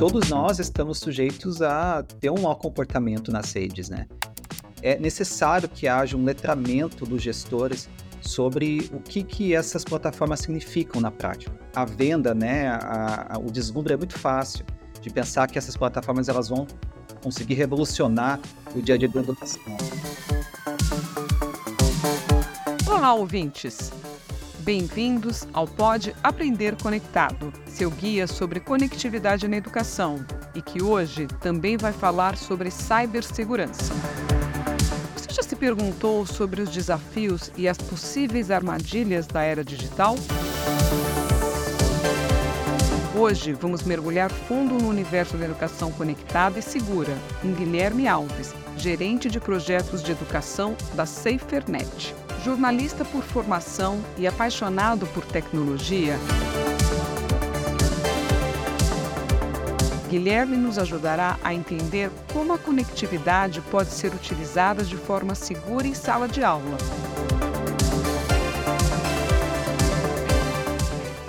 todos 0.00 0.30
nós 0.30 0.58
estamos 0.58 0.98
sujeitos 0.98 1.60
a 1.60 2.02
ter 2.02 2.30
um 2.30 2.40
mau 2.40 2.56
comportamento 2.56 3.30
nas 3.30 3.52
redes, 3.52 3.90
né? 3.90 4.06
É 4.80 4.98
necessário 4.98 5.68
que 5.68 5.86
haja 5.86 6.16
um 6.16 6.24
letramento 6.24 7.04
dos 7.04 7.22
gestores 7.22 7.86
sobre 8.22 8.88
o 8.94 8.98
que, 8.98 9.22
que 9.22 9.54
essas 9.54 9.84
plataformas 9.84 10.40
significam 10.40 11.02
na 11.02 11.10
prática. 11.10 11.52
A 11.76 11.84
venda, 11.84 12.34
né, 12.34 12.68
a, 12.68 13.34
a, 13.34 13.38
o 13.38 13.50
deslumbre 13.50 13.92
é 13.92 13.96
muito 13.98 14.18
fácil 14.18 14.64
de 15.02 15.10
pensar 15.10 15.46
que 15.48 15.58
essas 15.58 15.76
plataformas 15.76 16.30
elas 16.30 16.48
vão 16.48 16.66
conseguir 17.22 17.52
revolucionar 17.52 18.40
o 18.74 18.80
dia 18.80 18.94
a 18.94 18.98
dia 18.98 19.08
da 19.08 19.20
educação. 19.20 19.60
Olá, 22.88 23.12
ouvintes! 23.12 23.92
Bem-vindos 24.62 25.48
ao 25.54 25.66
Pode 25.66 26.14
Aprender 26.22 26.76
Conectado, 26.82 27.50
seu 27.66 27.90
guia 27.90 28.26
sobre 28.26 28.60
conectividade 28.60 29.48
na 29.48 29.56
educação 29.56 30.22
e 30.54 30.60
que 30.60 30.82
hoje 30.82 31.26
também 31.40 31.78
vai 31.78 31.94
falar 31.94 32.36
sobre 32.36 32.70
cibersegurança. 32.70 33.94
Você 35.16 35.32
já 35.32 35.42
se 35.42 35.56
perguntou 35.56 36.26
sobre 36.26 36.60
os 36.60 36.68
desafios 36.68 37.50
e 37.56 37.66
as 37.66 37.78
possíveis 37.78 38.50
armadilhas 38.50 39.26
da 39.26 39.42
era 39.42 39.64
digital? 39.64 40.14
Hoje 43.16 43.54
vamos 43.54 43.82
mergulhar 43.82 44.30
fundo 44.30 44.74
no 44.74 44.88
universo 44.90 45.38
da 45.38 45.46
educação 45.46 45.90
conectada 45.90 46.58
e 46.58 46.62
segura, 46.62 47.16
em 47.42 47.54
Guilherme 47.54 48.06
Alves, 48.06 48.54
gerente 48.76 49.30
de 49.30 49.40
projetos 49.40 50.02
de 50.02 50.12
educação 50.12 50.76
da 50.94 51.06
SaferNet. 51.06 52.14
Jornalista 52.44 53.04
por 53.04 53.22
formação 53.22 54.02
e 54.16 54.26
apaixonado 54.26 55.06
por 55.08 55.24
tecnologia, 55.26 56.18
Guilherme 60.08 60.56
nos 60.56 60.78
ajudará 60.78 61.38
a 61.44 61.54
entender 61.54 62.10
como 62.32 62.52
a 62.52 62.58
conectividade 62.58 63.60
pode 63.70 63.90
ser 63.90 64.12
utilizada 64.12 64.82
de 64.82 64.96
forma 64.96 65.34
segura 65.36 65.86
em 65.86 65.94
sala 65.94 66.26
de 66.26 66.42
aula. 66.42 66.78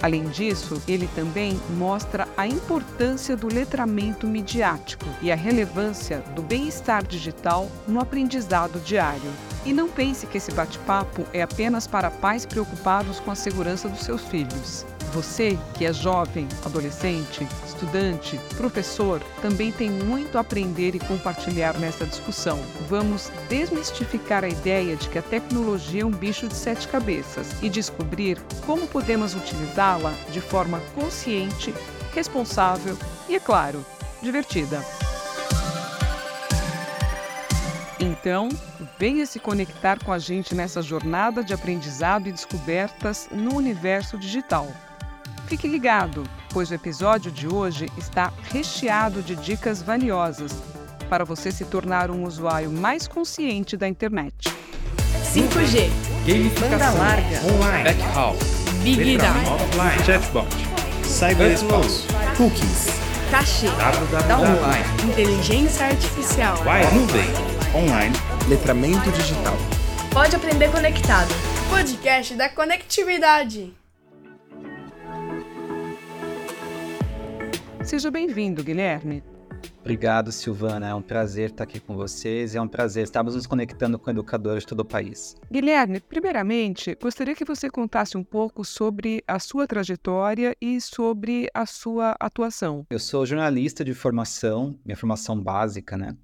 Além 0.02 0.24
disso, 0.30 0.82
ele 0.88 1.08
também 1.16 1.60
mostra 1.78 2.28
a 2.36 2.48
importância 2.48 3.36
do 3.36 3.48
letramento 3.48 4.26
midiático 4.28 5.06
e 5.22 5.32
a 5.32 5.36
relevância 5.36 6.20
do 6.36 6.42
bem-estar 6.42 7.06
digital 7.06 7.70
no 7.88 8.00
aprendizado 8.00 8.80
diário. 8.80 9.32
E 9.64 9.72
não 9.72 9.88
pense 9.88 10.26
que 10.26 10.38
esse 10.38 10.52
bate-papo 10.52 11.24
é 11.32 11.44
apenas 11.44 11.86
para 11.86 12.10
pais 12.10 12.46
preocupados 12.46 13.20
com 13.20 13.30
a 13.30 13.36
segurança 13.36 13.88
dos 13.88 14.02
seus 14.02 14.24
filhos. 14.26 14.86
Você, 15.14 15.60
que 15.74 15.86
é 15.86 15.92
jovem, 15.92 16.48
adolescente, 16.64 17.46
estudante, 17.68 18.40
professor, 18.56 19.22
também 19.42 19.70
tem 19.70 19.90
muito 19.90 20.38
a 20.38 20.42
aprender 20.42 20.96
e 20.96 21.00
compartilhar 21.00 21.78
nessa 21.78 22.06
discussão. 22.06 22.58
Vamos 22.88 23.30
desmistificar 23.50 24.46
a 24.46 24.48
ideia 24.48 24.96
de 24.96 25.10
que 25.10 25.18
a 25.18 25.22
tecnologia 25.22 26.04
é 26.04 26.06
um 26.06 26.12
bicho 26.12 26.48
de 26.48 26.56
sete 26.56 26.88
cabeças 26.88 27.62
e 27.62 27.70
descobrir 27.70 28.40
como 28.66 28.88
podemos 28.88 29.36
utilizá-la 29.36 30.14
de 30.32 30.40
forma 30.40 30.80
consciente, 30.96 31.74
responsável 32.16 32.98
e, 33.28 33.36
é 33.36 33.40
claro, 33.40 33.86
divertida. 34.22 34.82
Então, 38.00 38.48
venha 38.98 39.26
se 39.26 39.40
conectar 39.40 40.02
com 40.04 40.14
a 40.14 40.18
gente 40.18 40.56
nessa 40.56 40.82
jornada 40.82 41.44
de 41.44 41.54
aprendizado 41.54 42.28
e 42.28 42.32
descobertas 42.32 43.28
no 43.30 43.56
universo 43.56 44.18
digital. 44.18 44.68
Fique 45.52 45.68
ligado, 45.68 46.24
pois 46.54 46.72
o 46.72 46.74
episódio 46.74 47.30
de 47.30 47.46
hoje 47.46 47.92
está 47.98 48.32
recheado 48.54 49.22
de 49.22 49.36
dicas 49.36 49.82
valiosas 49.82 50.54
para 51.10 51.26
você 51.26 51.52
se 51.52 51.66
tornar 51.66 52.10
um 52.10 52.24
usuário 52.24 52.72
mais 52.72 53.06
consciente 53.06 53.76
da 53.76 53.86
internet. 53.86 54.48
5G, 55.26 55.90
banda 56.58 56.90
larga, 56.92 57.42
online, 57.54 57.84
backhaul, 57.84 58.38
Big 58.82 59.18
Data, 59.18 59.52
offline, 59.52 60.06
chatbot, 60.06 60.48
cyberespaço, 61.04 62.08
cookies, 62.38 62.88
cachê, 63.30 63.68
downline, 64.30 65.12
inteligência 65.12 65.88
artificial, 65.88 66.56
nuvem, 66.94 67.30
online, 67.76 68.16
letramento 68.48 69.12
digital. 69.12 69.58
Pode 70.14 70.34
aprender 70.34 70.72
conectado. 70.72 71.34
Podcast 71.70 72.36
da 72.36 72.48
conectividade. 72.48 73.81
Seja 77.92 78.10
bem-vindo, 78.10 78.64
Guilherme. 78.64 79.22
Obrigado, 79.82 80.32
Silvana. 80.32 80.88
É 80.88 80.96
um 80.96 81.02
prazer 81.02 81.50
estar 81.50 81.66
aqui 81.66 81.78
com 81.78 81.94
vocês. 81.94 82.56
É 82.56 82.62
um 82.62 82.68
prazer 82.68 83.04
estarmos 83.04 83.36
nos 83.36 83.46
conectando 83.46 84.00
com 84.00 84.10
educadores 84.10 84.64
de 84.64 84.68
todo 84.68 84.80
o 84.80 84.86
país. 84.86 85.36
Guilherme, 85.52 86.00
primeiramente, 86.00 86.96
gostaria 86.96 87.36
que 87.36 87.44
você 87.44 87.70
contasse 87.70 88.18
um 88.18 88.24
pouco 88.24 88.64
sobre 88.64 89.22
a 89.28 89.40
sua 89.40 89.68
trajetória 89.68 90.56
e 90.62 90.80
sobre 90.80 91.50
a 91.54 91.66
sua 91.66 92.16
atuação. 92.18 92.88
Eu 92.90 92.98
sou 92.98 93.26
jornalista 93.26 93.84
de 93.84 93.94
formação, 93.94 94.80
minha 94.86 94.96
formação 94.96 95.38
básica, 95.38 95.98
né? 95.98 96.16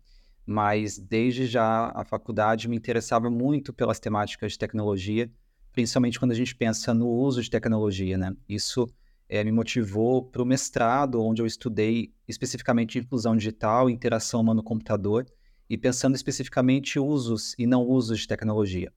Mas 0.45 0.97
desde 0.97 1.47
já 1.47 1.91
a 1.94 2.05
faculdade 2.05 2.69
me 2.69 2.78
interessava 2.78 3.29
muito 3.29 3.73
pelas 3.73 3.99
temáticas 3.99 4.53
de 4.53 4.57
tecnologia, 4.57 5.29
principalmente 5.73 6.17
quando 6.17 6.31
a 6.31 6.35
gente 6.35 6.55
pensa 6.55 6.94
no 6.94 7.09
uso 7.09 7.44
de 7.44 7.49
tecnologia, 7.49 8.17
né? 8.17 8.34
Isso 8.47 8.88
é, 9.30 9.44
me 9.44 9.52
motivou 9.52 10.24
para 10.24 10.42
o 10.42 10.46
mestrado, 10.46 11.22
onde 11.22 11.42
eu 11.42 11.46
estudei 11.46 12.14
especificamente 12.28 13.00
inclusão 13.00 13.36
digital, 13.36 13.90
interação 13.90 14.42
humano-computador, 14.42 15.26
e 15.70 15.78
pensando 15.78 16.16
especificamente 16.16 16.98
usos 17.00 17.54
e 17.58 17.68
não 17.68 17.84
usos 17.84 18.20
de 18.20 18.28
tecnologia. 18.28 18.92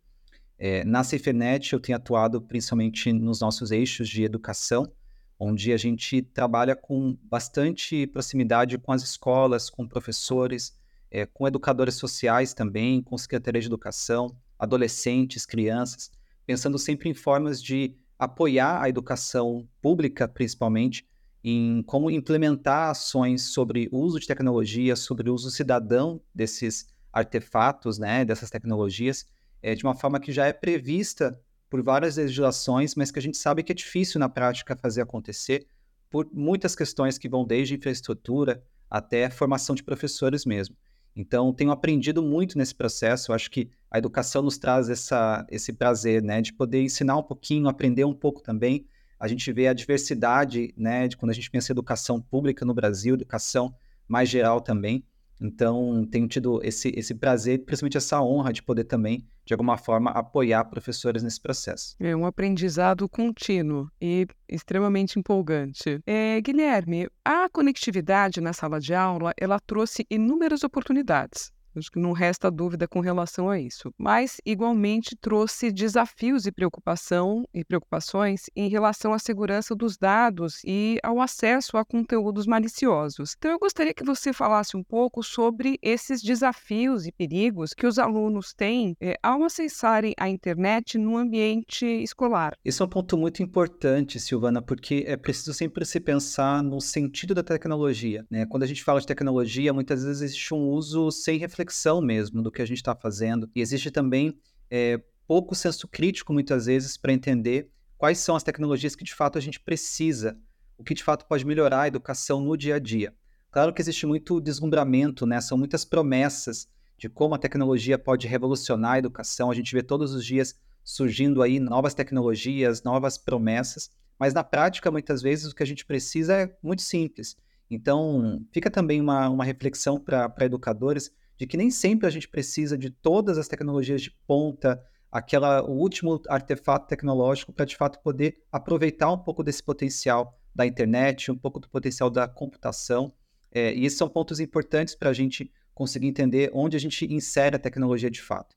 É, 0.57 0.85
na 0.85 1.03
CIFENET, 1.03 1.73
eu 1.73 1.81
tenho 1.81 1.97
atuado 1.97 2.41
principalmente 2.41 3.13
nos 3.13 3.41
nossos 3.41 3.71
eixos 3.71 4.09
de 4.09 4.23
educação, 4.23 4.93
onde 5.39 5.73
a 5.73 5.77
gente 5.77 6.21
trabalha 6.21 6.77
com 6.77 7.17
bastante 7.23 8.07
proximidade 8.07 8.77
com 8.77 8.93
as 8.93 9.03
escolas, 9.03 9.71
com 9.71 9.89
professores, 9.89 10.79
é, 11.11 11.25
com 11.25 11.49
educadores 11.49 11.95
sociais 11.95 12.53
também, 12.53 13.03
com 13.03 13.17
secretaria 13.17 13.61
de 13.61 13.67
educação, 13.67 14.37
adolescentes, 14.59 15.47
crianças, 15.47 16.11
pensando 16.47 16.79
sempre 16.79 17.09
em 17.09 17.15
formas 17.15 17.61
de 17.63 17.97
apoiar 18.21 18.83
a 18.83 18.89
educação 18.89 19.67
pública, 19.81 20.29
principalmente, 20.29 21.09
em 21.43 21.83
como 21.85 22.11
implementar 22.11 22.91
ações 22.91 23.45
sobre 23.45 23.89
uso 23.91 24.21
de 24.21 24.27
tecnologia, 24.27 24.95
sobre 24.95 25.31
uso 25.31 25.51
cidadão 25.51 26.21
desses 26.35 26.87
artefatos, 27.11 27.99
né, 27.99 28.23
dessas 28.23 28.51
tecnologias, 28.51 29.25
é, 29.63 29.75
de 29.75 29.85
uma 29.85 29.95
forma 29.95 30.21
que 30.21 30.33
já 30.33 30.47
é 30.47 30.53
prevista 30.53 31.41
por 31.71 31.83
várias 31.83 32.17
legislações, 32.17 32.95
mas 32.95 33.11
que 33.11 33.19
a 33.19 33.23
gente 33.23 33.39
sabe 33.39 33.63
que 33.63 33.73
é 33.73 33.75
difícil 33.75 34.21
na 34.21 34.29
prática 34.29 34.77
fazer 34.77 35.01
acontecer 35.01 35.67
por 36.11 36.29
muitas 36.31 36.77
questões 36.77 37.17
que 37.17 37.29
vão 37.29 37.47
desde 37.47 37.75
infraestrutura 37.75 38.63
até 38.91 39.31
formação 39.31 39.75
de 39.75 39.83
professores 39.83 40.45
mesmo. 40.45 40.77
Então, 41.15 41.53
tenho 41.53 41.71
aprendido 41.71 42.23
muito 42.23 42.57
nesse 42.57 42.75
processo. 42.75 43.31
Eu 43.31 43.35
acho 43.35 43.51
que 43.51 43.71
a 43.91 43.99
educação 43.99 44.43
nos 44.43 44.57
traz 44.57 44.89
essa, 44.89 45.45
esse 45.51 45.73
prazer, 45.73 46.23
né, 46.23 46.41
de 46.41 46.53
poder 46.53 46.83
ensinar 46.83 47.17
um 47.17 47.23
pouquinho, 47.23 47.69
aprender 47.69 48.05
um 48.05 48.15
pouco 48.15 48.41
também. 48.41 48.87
A 49.19 49.29
gente 49.29 49.53
vê 49.53 49.69
a 49.69 49.73
diversidade, 49.73 50.73
né, 50.77 51.09
de 51.09 51.17
quando 51.17 51.31
a 51.31 51.35
gente 51.35 51.51
pensa 51.51 51.73
em 51.73 51.75
educação 51.75 52.21
pública 52.21 52.65
no 52.65 52.73
Brasil, 52.73 53.15
educação 53.15 53.75
mais 54.09 54.29
geral 54.29 54.61
também. 54.61 55.05
Então, 55.41 56.07
tenho 56.11 56.29
tido 56.29 56.61
esse, 56.63 56.93
esse 56.95 57.15
prazer, 57.15 57.65
principalmente 57.65 57.97
essa 57.97 58.21
honra 58.23 58.53
de 58.53 58.63
poder 58.63 58.85
também, 58.85 59.27
de 59.45 59.55
alguma 59.55 59.77
forma, 59.79 60.11
apoiar 60.11 60.65
professores 60.65 61.23
nesse 61.23 61.41
processo. 61.41 61.97
É 61.99 62.15
um 62.15 62.27
aprendizado 62.27 63.09
contínuo 63.09 63.89
e 64.01 64.27
extremamente 64.49 65.19
empolgante. 65.19 66.01
É, 66.07 66.41
Guilherme, 66.41 67.09
a 67.25 67.49
conectividade 67.49 68.41
na 68.41 68.53
sala 68.53 68.79
de 68.79 68.95
aula, 68.95 69.33
ela 69.39 69.59
trouxe 69.59 70.07
inúmeras 70.11 70.63
oportunidades. 70.63 71.51
Acho 71.75 71.91
que 71.91 71.99
não 71.99 72.13
resta 72.13 72.51
dúvida 72.51 72.89
com 72.89 73.01
relação 73.01 73.49
a 73.49 73.59
isso. 73.59 73.93
Mas, 73.97 74.41
igualmente, 74.45 75.17
trouxe 75.17 75.71
desafios 75.71 76.47
e 76.47 76.53
preocupação 76.53 77.47
e 77.55 77.65
preocupações 77.65 78.51
em 78.57 78.69
relação 78.69 79.13
à 79.13 79.19
segurança 79.19 79.75
dos 79.75 79.97
dados 79.97 80.61
e 80.65 80.99
ao 81.03 81.21
acesso 81.21 81.77
a 81.77 81.85
conteúdos 81.85 82.47
maliciosos. 82.47 83.35
Então, 83.39 83.53
eu 83.53 83.59
gostaria 83.59 83.95
que 83.95 84.05
você 84.05 84.33
falasse 84.33 84.77
um 84.77 84.83
pouco 84.83 85.23
sobre 85.23 85.79
esses 85.81 86.21
desafios 86.21 87.07
e 87.07 87.13
perigos 87.13 87.73
que 87.73 87.87
os 87.87 87.99
alunos 87.99 88.53
têm 88.53 88.97
é, 89.01 89.17
ao 89.23 89.45
acessarem 89.45 90.15
a 90.19 90.29
internet 90.29 90.99
no 90.99 91.17
ambiente 91.17 91.87
escolar. 91.87 92.57
Esse 92.65 92.83
é 92.83 92.85
um 92.85 92.89
ponto 92.89 93.17
muito 93.17 93.43
importante, 93.43 94.19
Silvana, 94.19 94.61
porque 94.61 95.05
é 95.07 95.17
preciso 95.17 95.55
sempre 95.55 95.85
se 95.85 96.01
pensar 96.01 96.63
no 96.63 96.81
sentido 96.81 97.35
da 97.35 97.43
tecnologia. 97.43 98.27
Né? 98.31 98.45
Quando 98.47 98.65
a 98.65 98.67
gente 98.67 98.83
fala 98.83 99.01
de 99.01 99.07
tecnologia, 99.07 99.73
muitas 99.73 100.03
vezes 100.05 100.23
existe 100.23 100.53
um 100.53 100.69
uso 100.71 101.11
sem 101.11 101.39
reflexão 101.39 101.60
reflexão 101.61 102.01
mesmo 102.01 102.43
do 102.43 102.51
que 102.51 102.63
a 102.63 102.67
gente 102.67 102.79
está 102.79 102.95
fazendo. 102.95 103.49
E 103.55 103.61
existe 103.61 103.91
também 103.91 104.39
é, 104.71 105.01
pouco 105.27 105.55
senso 105.55 105.87
crítico, 105.87 106.33
muitas 106.33 106.67
vezes, 106.67 106.97
para 106.97 107.13
entender 107.13 107.71
quais 107.99 108.19
são 108.19 108.35
as 108.35 108.43
tecnologias 108.43 108.97
que 108.97 109.05
de 109.05 109.15
fato 109.15 109.37
a 109.37 109.41
gente 109.41 109.61
precisa, 109.61 110.39
o 110.79 110.85
que 110.85 110.95
de 110.95 111.05
fato 111.05 111.27
pode 111.27 111.45
melhorar 111.45 111.83
a 111.83 111.89
educação 111.89 112.41
no 112.41 112.57
dia 112.57 112.77
a 112.77 112.79
dia. 112.79 113.15
Claro 113.51 113.75
que 113.75 113.83
existe 113.83 114.07
muito 114.07 114.41
deslumbramento, 114.41 115.27
né? 115.27 115.41
São 115.41 115.59
muitas 115.59 115.85
promessas 115.85 116.69
de 116.97 117.09
como 117.09 117.35
a 117.35 117.39
tecnologia 117.39 117.99
pode 117.99 118.27
revolucionar 118.27 118.93
a 118.93 118.99
educação. 118.99 119.51
A 119.51 119.55
gente 119.55 119.75
vê 119.75 119.83
todos 119.83 120.15
os 120.15 120.25
dias 120.25 120.55
surgindo 120.83 121.43
aí 121.43 121.61
novas 121.61 121.93
tecnologias, 121.93 122.83
novas 122.83 123.19
promessas, 123.19 123.91
mas 124.19 124.33
na 124.33 124.45
prática, 124.45 124.91
muitas 124.91 125.21
vezes, 125.21 125.51
o 125.51 125.55
que 125.55 125.63
a 125.63 125.67
gente 125.67 125.85
precisa 125.85 126.35
é 126.35 126.57
muito 126.63 126.83
simples. 126.83 127.37
Então, 127.71 128.45
fica 128.53 128.71
também 128.71 129.01
uma, 129.01 129.29
uma 129.29 129.45
reflexão 129.45 129.99
para 129.99 130.35
educadores 130.41 131.13
de 131.41 131.47
que 131.47 131.57
nem 131.57 131.71
sempre 131.71 132.07
a 132.07 132.11
gente 132.11 132.29
precisa 132.29 132.77
de 132.77 132.91
todas 132.91 133.39
as 133.39 133.49
tecnologias 133.49 134.03
de 134.03 134.11
ponta, 134.27 134.79
aquela, 135.11 135.65
o 135.65 135.73
último 135.73 136.21
artefato 136.29 136.87
tecnológico 136.87 137.51
para 137.51 137.65
de 137.65 137.79
fato 137.79 137.99
poder 138.01 138.43
aproveitar 138.53 139.11
um 139.11 139.17
pouco 139.17 139.43
desse 139.43 139.63
potencial 139.63 140.39
da 140.55 140.67
internet, 140.67 141.33
um 141.33 141.39
pouco 141.39 141.59
do 141.59 141.67
potencial 141.67 142.11
da 142.11 142.29
computação. 142.29 143.11
É, 143.51 143.75
e 143.75 143.87
esses 143.87 143.97
são 143.97 144.07
pontos 144.07 144.39
importantes 144.39 144.95
para 144.95 145.09
a 145.09 145.15
gente 145.15 145.51
conseguir 145.73 146.09
entender 146.09 146.51
onde 146.53 146.77
a 146.77 146.81
gente 146.81 147.11
insere 147.11 147.57
a 147.57 147.59
tecnologia 147.59 148.11
de 148.11 148.21
fato. 148.21 148.55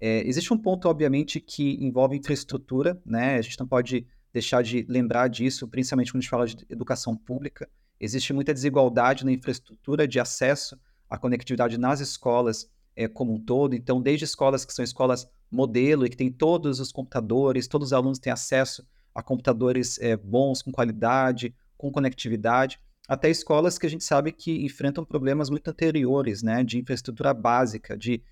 É, 0.00 0.26
existe 0.26 0.54
um 0.54 0.58
ponto, 0.58 0.88
obviamente, 0.88 1.38
que 1.38 1.76
envolve 1.84 2.16
infraestrutura, 2.16 2.98
né? 3.04 3.36
A 3.36 3.42
gente 3.42 3.60
não 3.60 3.68
pode 3.68 4.06
deixar 4.32 4.62
de 4.62 4.86
lembrar 4.88 5.28
disso, 5.28 5.68
principalmente 5.68 6.10
quando 6.10 6.20
a 6.20 6.22
gente 6.22 6.30
fala 6.30 6.46
de 6.46 6.56
educação 6.70 7.14
pública. 7.14 7.68
Existe 8.00 8.32
muita 8.32 8.54
desigualdade 8.54 9.22
na 9.22 9.32
infraestrutura 9.32 10.08
de 10.08 10.18
acesso 10.18 10.80
à 11.12 11.18
conectividade 11.18 11.76
nas 11.76 12.00
escolas 12.00 12.70
é, 12.96 13.06
como 13.06 13.34
um 13.34 13.38
todo. 13.38 13.74
Então, 13.74 14.00
desde 14.00 14.24
escolas 14.24 14.64
que 14.64 14.72
são 14.72 14.82
escolas 14.82 15.28
modelo 15.50 16.06
e 16.06 16.08
que 16.08 16.16
tem 16.16 16.32
todos 16.32 16.80
os 16.80 16.90
computadores, 16.90 17.68
todos 17.68 17.88
os 17.88 17.92
alunos 17.92 18.18
têm 18.18 18.32
acesso 18.32 18.82
a 19.14 19.22
computadores 19.22 19.98
é, 20.00 20.16
bons, 20.16 20.62
com 20.62 20.72
qualidade, 20.72 21.54
com 21.76 21.92
conectividade, 21.92 22.80
até 23.06 23.28
escolas 23.28 23.76
que 23.76 23.84
a 23.84 23.90
gente 23.90 24.04
sabe 24.04 24.32
que 24.32 24.64
enfrentam 24.64 25.04
problemas 25.04 25.50
muito 25.50 25.68
anteriores, 25.68 26.42
né, 26.42 26.64
de 26.64 26.78
infraestrutura 26.78 27.34
básica, 27.34 27.94
de 27.94 28.22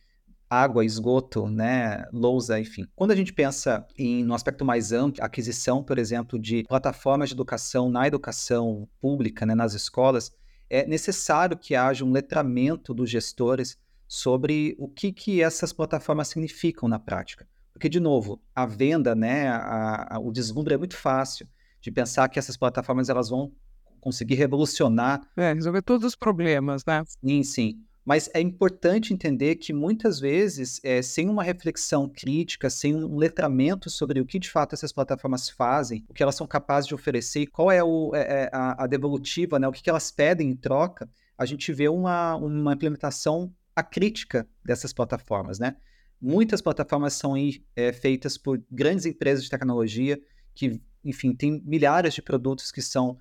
água, 0.49 0.83
esgoto, 0.83 1.49
né, 1.49 2.06
lousa, 2.11 2.59
enfim. 2.59 2.87
Quando 2.97 3.11
a 3.11 3.17
gente 3.17 3.33
pensa 3.33 3.87
em 3.99 4.25
no 4.25 4.33
aspecto 4.33 4.65
mais 4.65 4.91
amplo, 4.91 5.23
aquisição, 5.23 5.85
por 5.85 5.99
exemplo, 5.99 6.38
de 6.38 6.65
plataformas 6.65 7.29
de 7.29 7.35
educação 7.35 7.91
na 7.91 8.06
educação 8.06 8.88
pública, 9.03 9.44
né, 9.44 9.55
nas 9.55 9.75
escolas, 9.75 10.33
é 10.71 10.87
necessário 10.87 11.59
que 11.59 11.75
haja 11.75 12.05
um 12.05 12.13
letramento 12.13 12.95
dos 12.95 13.11
gestores 13.11 13.77
sobre 14.07 14.75
o 14.79 14.89
que, 14.89 15.13
que 15.13 15.43
essas 15.43 15.73
plataformas 15.73 16.29
significam 16.29 16.89
na 16.89 16.99
prática. 16.99 17.47
Porque, 17.73 17.89
de 17.89 18.01
novo, 18.01 18.41
a 18.55 18.65
venda, 18.67 19.15
né, 19.15 19.49
a, 19.49 20.17
a, 20.17 20.19
o 20.19 20.33
deslumbre 20.33 20.75
é 20.75 20.79
muito 20.79 20.97
fácil 20.97 21.49
de 21.81 21.91
pensar 21.91 22.29
que 22.29 22.39
essas 22.39 22.57
plataformas 22.57 23.09
elas 23.09 23.29
vão 23.29 23.53
conseguir 24.01 24.35
revolucionar. 24.35 25.21
É, 25.37 25.53
resolver 25.53 25.83
todos 25.83 26.07
os 26.07 26.15
problemas, 26.15 26.85
né? 26.85 27.03
Sim, 27.07 27.43
sim. 27.43 27.85
Mas 28.05 28.31
é 28.32 28.41
importante 28.41 29.12
entender 29.12 29.56
que 29.56 29.73
muitas 29.73 30.19
vezes, 30.19 30.81
é, 30.82 31.02
sem 31.02 31.29
uma 31.29 31.43
reflexão 31.43 32.08
crítica, 32.08 32.70
sem 32.70 32.94
um 32.94 33.17
letramento 33.17 33.91
sobre 33.91 34.20
o 34.20 34.26
que 34.26 34.38
de 34.38 34.50
fato 34.50 34.75
essas 34.75 34.93
plataformas 34.93 35.50
fazem, 35.50 36.05
o 36.08 36.14
que 36.14 36.23
elas 36.23 36.35
são 36.35 36.47
capazes 36.47 36.88
de 36.88 36.94
oferecer, 36.94 37.47
qual 37.47 37.70
é, 37.70 37.85
o, 37.85 38.12
é, 38.14 38.49
a, 38.52 38.85
a, 38.85 38.87
devolutiva, 38.87 39.58
né, 39.58 39.69
o 39.69 39.73
que, 39.73 39.82
que 39.82 39.91
elas 39.91 40.11
pedem 40.11 40.49
em 40.49 40.56
troca, 40.56 41.08
a 41.37 41.44
gente 41.44 41.73
vê 41.73 41.88
uma, 41.88 42.37
uma 42.37 42.73
implementação 42.73 43.52
acrítica 43.76 44.49
dessas 44.64 44.93
plataformas. 44.93 45.58
Né? 45.58 45.76
Muitas 46.20 46.62
plataformas 46.62 47.14
são 47.14 47.35
é, 47.76 47.93
feitas 47.93 48.38
por 48.38 48.62
grandes 48.70 49.05
empresas 49.05 49.44
de 49.44 49.50
tecnologia 49.50 50.19
que, 50.55 50.81
enfim, 51.05 51.35
tem 51.35 51.62
milhares 51.64 52.14
de 52.14 52.23
produtos 52.23 52.73
que 52.73 52.82
são 52.82 53.19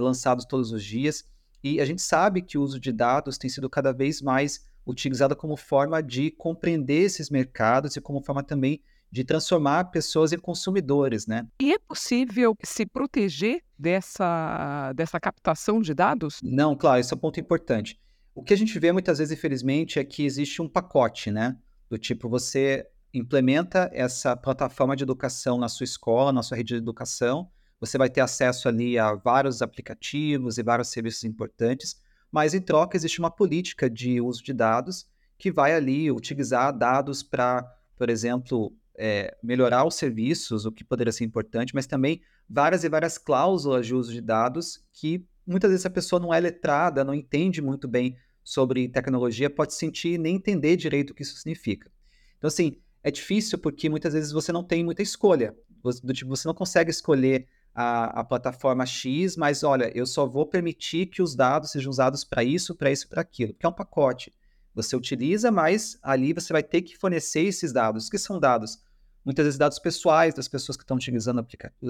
lançados 0.00 0.46
todos 0.46 0.72
os 0.72 0.82
dias. 0.82 1.22
E 1.62 1.80
a 1.80 1.84
gente 1.84 2.02
sabe 2.02 2.42
que 2.42 2.56
o 2.56 2.62
uso 2.62 2.80
de 2.80 2.92
dados 2.92 3.38
tem 3.38 3.50
sido 3.50 3.68
cada 3.68 3.92
vez 3.92 4.22
mais 4.22 4.64
utilizado 4.86 5.36
como 5.36 5.56
forma 5.56 6.02
de 6.02 6.30
compreender 6.30 7.02
esses 7.02 7.30
mercados 7.30 7.96
e 7.96 8.00
como 8.00 8.22
forma 8.22 8.42
também 8.42 8.82
de 9.12 9.24
transformar 9.24 9.84
pessoas 9.90 10.32
em 10.32 10.38
consumidores, 10.38 11.26
né? 11.26 11.46
E 11.60 11.72
é 11.72 11.78
possível 11.78 12.56
se 12.62 12.86
proteger 12.86 13.62
dessa, 13.78 14.92
dessa 14.94 15.18
captação 15.18 15.80
de 15.80 15.92
dados? 15.92 16.38
Não, 16.42 16.76
claro, 16.76 17.00
esse 17.00 17.12
é 17.12 17.16
um 17.16 17.20
ponto 17.20 17.40
importante. 17.40 17.98
O 18.34 18.42
que 18.42 18.54
a 18.54 18.56
gente 18.56 18.78
vê 18.78 18.92
muitas 18.92 19.18
vezes, 19.18 19.36
infelizmente, 19.36 19.98
é 19.98 20.04
que 20.04 20.24
existe 20.24 20.62
um 20.62 20.68
pacote, 20.68 21.30
né? 21.30 21.56
Do 21.88 21.98
tipo, 21.98 22.28
você 22.28 22.86
implementa 23.12 23.90
essa 23.92 24.36
plataforma 24.36 24.94
de 24.94 25.02
educação 25.02 25.58
na 25.58 25.68
sua 25.68 25.84
escola, 25.84 26.32
na 26.32 26.42
sua 26.44 26.56
rede 26.56 26.74
de 26.74 26.76
educação, 26.76 27.50
você 27.80 27.96
vai 27.96 28.10
ter 28.10 28.20
acesso 28.20 28.68
ali 28.68 28.98
a 28.98 29.14
vários 29.14 29.62
aplicativos 29.62 30.58
e 30.58 30.62
vários 30.62 30.88
serviços 30.88 31.24
importantes, 31.24 31.96
mas 32.30 32.54
em 32.54 32.60
troca 32.60 32.96
existe 32.96 33.18
uma 33.18 33.30
política 33.30 33.88
de 33.88 34.20
uso 34.20 34.44
de 34.44 34.52
dados 34.52 35.08
que 35.38 35.50
vai 35.50 35.72
ali 35.72 36.10
utilizar 36.10 36.76
dados 36.76 37.22
para, 37.22 37.62
por 37.96 38.10
exemplo, 38.10 38.72
é, 38.96 39.34
melhorar 39.42 39.86
os 39.86 39.94
serviços, 39.94 40.66
o 40.66 40.70
que 40.70 40.84
poderia 40.84 41.12
ser 41.12 41.24
importante, 41.24 41.74
mas 41.74 41.86
também 41.86 42.20
várias 42.48 42.84
e 42.84 42.88
várias 42.88 43.16
cláusulas 43.16 43.86
de 43.86 43.94
uso 43.94 44.12
de 44.12 44.20
dados 44.20 44.84
que 44.92 45.26
muitas 45.46 45.70
vezes 45.70 45.86
a 45.86 45.90
pessoa 45.90 46.20
não 46.20 46.34
é 46.34 46.38
letrada, 46.38 47.02
não 47.02 47.14
entende 47.14 47.62
muito 47.62 47.88
bem 47.88 48.16
sobre 48.44 48.88
tecnologia, 48.88 49.48
pode 49.48 49.74
sentir 49.74 50.18
nem 50.18 50.36
entender 50.36 50.76
direito 50.76 51.10
o 51.10 51.14
que 51.14 51.22
isso 51.22 51.36
significa. 51.36 51.90
Então, 52.36 52.48
assim, 52.48 52.76
é 53.02 53.10
difícil 53.10 53.58
porque 53.58 53.88
muitas 53.88 54.12
vezes 54.12 54.32
você 54.32 54.52
não 54.52 54.62
tem 54.62 54.84
muita 54.84 55.02
escolha. 55.02 55.54
Do 56.02 56.12
tipo, 56.12 56.28
você 56.28 56.46
não 56.46 56.54
consegue 56.54 56.90
escolher 56.90 57.46
a, 57.80 58.20
a, 58.20 58.24
plataforma 58.24 58.84
X, 58.84 59.36
mas 59.36 59.64
olha, 59.64 59.90
eu 59.96 60.04
só 60.04 60.26
vou 60.26 60.44
permitir 60.44 61.06
que 61.06 61.22
os 61.22 61.34
dados 61.34 61.70
sejam 61.70 61.90
usados 61.90 62.24
para 62.24 62.44
isso, 62.44 62.74
para 62.74 62.90
isso, 62.90 63.08
para 63.08 63.22
aquilo, 63.22 63.54
porque 63.54 63.64
é 63.64 63.68
um 63.68 63.72
pacote. 63.72 64.34
Você 64.74 64.94
utiliza, 64.94 65.50
mas 65.50 65.98
ali 66.02 66.32
você 66.32 66.52
vai 66.52 66.62
ter 66.62 66.82
que 66.82 66.96
fornecer 66.96 67.40
esses 67.40 67.72
dados, 67.72 68.10
que 68.10 68.18
são 68.18 68.38
dados, 68.38 68.82
muitas 69.24 69.44
vezes 69.44 69.58
dados 69.58 69.78
pessoais 69.78 70.34
das 70.34 70.46
pessoas 70.46 70.76
que 70.76 70.84
estão 70.84 70.96
utilizando 70.96 71.44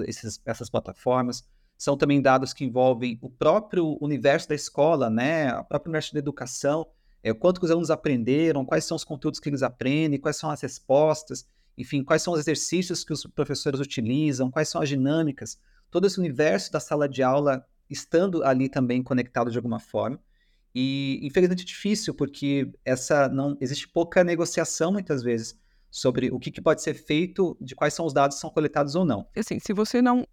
esses, 0.07 0.41
essas 0.45 0.69
plataformas, 0.69 1.43
são 1.77 1.97
também 1.97 2.21
dados 2.21 2.53
que 2.53 2.63
envolvem 2.63 3.19
o 3.21 3.29
próprio 3.29 3.97
universo 3.99 4.47
da 4.47 4.55
escola, 4.55 5.09
né, 5.09 5.53
o 5.55 5.65
próprio 5.65 5.89
universo 5.89 6.13
da 6.13 6.19
educação, 6.19 6.87
é, 7.21 7.33
quanto 7.33 7.59
que 7.59 7.65
os 7.65 7.71
alunos 7.71 7.91
aprenderam, 7.91 8.65
quais 8.65 8.85
são 8.85 8.95
os 8.95 9.03
conteúdos 9.03 9.39
que 9.39 9.49
eles 9.49 9.61
aprendem, 9.61 10.19
quais 10.19 10.37
são 10.37 10.49
as 10.49 10.61
respostas, 10.61 11.45
enfim, 11.77 12.03
quais 12.03 12.21
são 12.21 12.33
os 12.33 12.39
exercícios 12.39 13.03
que 13.03 13.11
os 13.11 13.25
professores 13.25 13.79
utilizam, 13.79 14.49
quais 14.49 14.69
são 14.69 14.81
as 14.81 14.89
dinâmicas 14.89 15.57
todo 15.91 16.07
esse 16.07 16.17
universo 16.17 16.71
da 16.71 16.79
sala 16.79 17.07
de 17.07 17.21
aula 17.21 17.63
estando 17.89 18.43
ali 18.43 18.69
também 18.69 19.03
conectado 19.03 19.51
de 19.51 19.57
alguma 19.57 19.79
forma. 19.79 20.17
E 20.73 21.19
infelizmente 21.21 21.63
é 21.63 21.65
difícil, 21.65 22.13
porque 22.13 22.71
essa 22.85 23.27
não 23.27 23.57
existe 23.59 23.89
pouca 23.89 24.23
negociação 24.23 24.93
muitas 24.93 25.21
vezes 25.21 25.59
sobre 25.91 26.31
o 26.31 26.39
que, 26.39 26.49
que 26.49 26.61
pode 26.61 26.81
ser 26.81 26.93
feito, 26.93 27.57
de 27.59 27.75
quais 27.75 27.93
são 27.93 28.05
os 28.05 28.13
dados 28.13 28.37
que 28.37 28.41
são 28.41 28.49
coletados 28.49 28.95
ou 28.95 29.03
não. 29.03 29.27
Assim, 29.35 29.59
se 29.59 29.73
você 29.73 30.01
não 30.01 30.25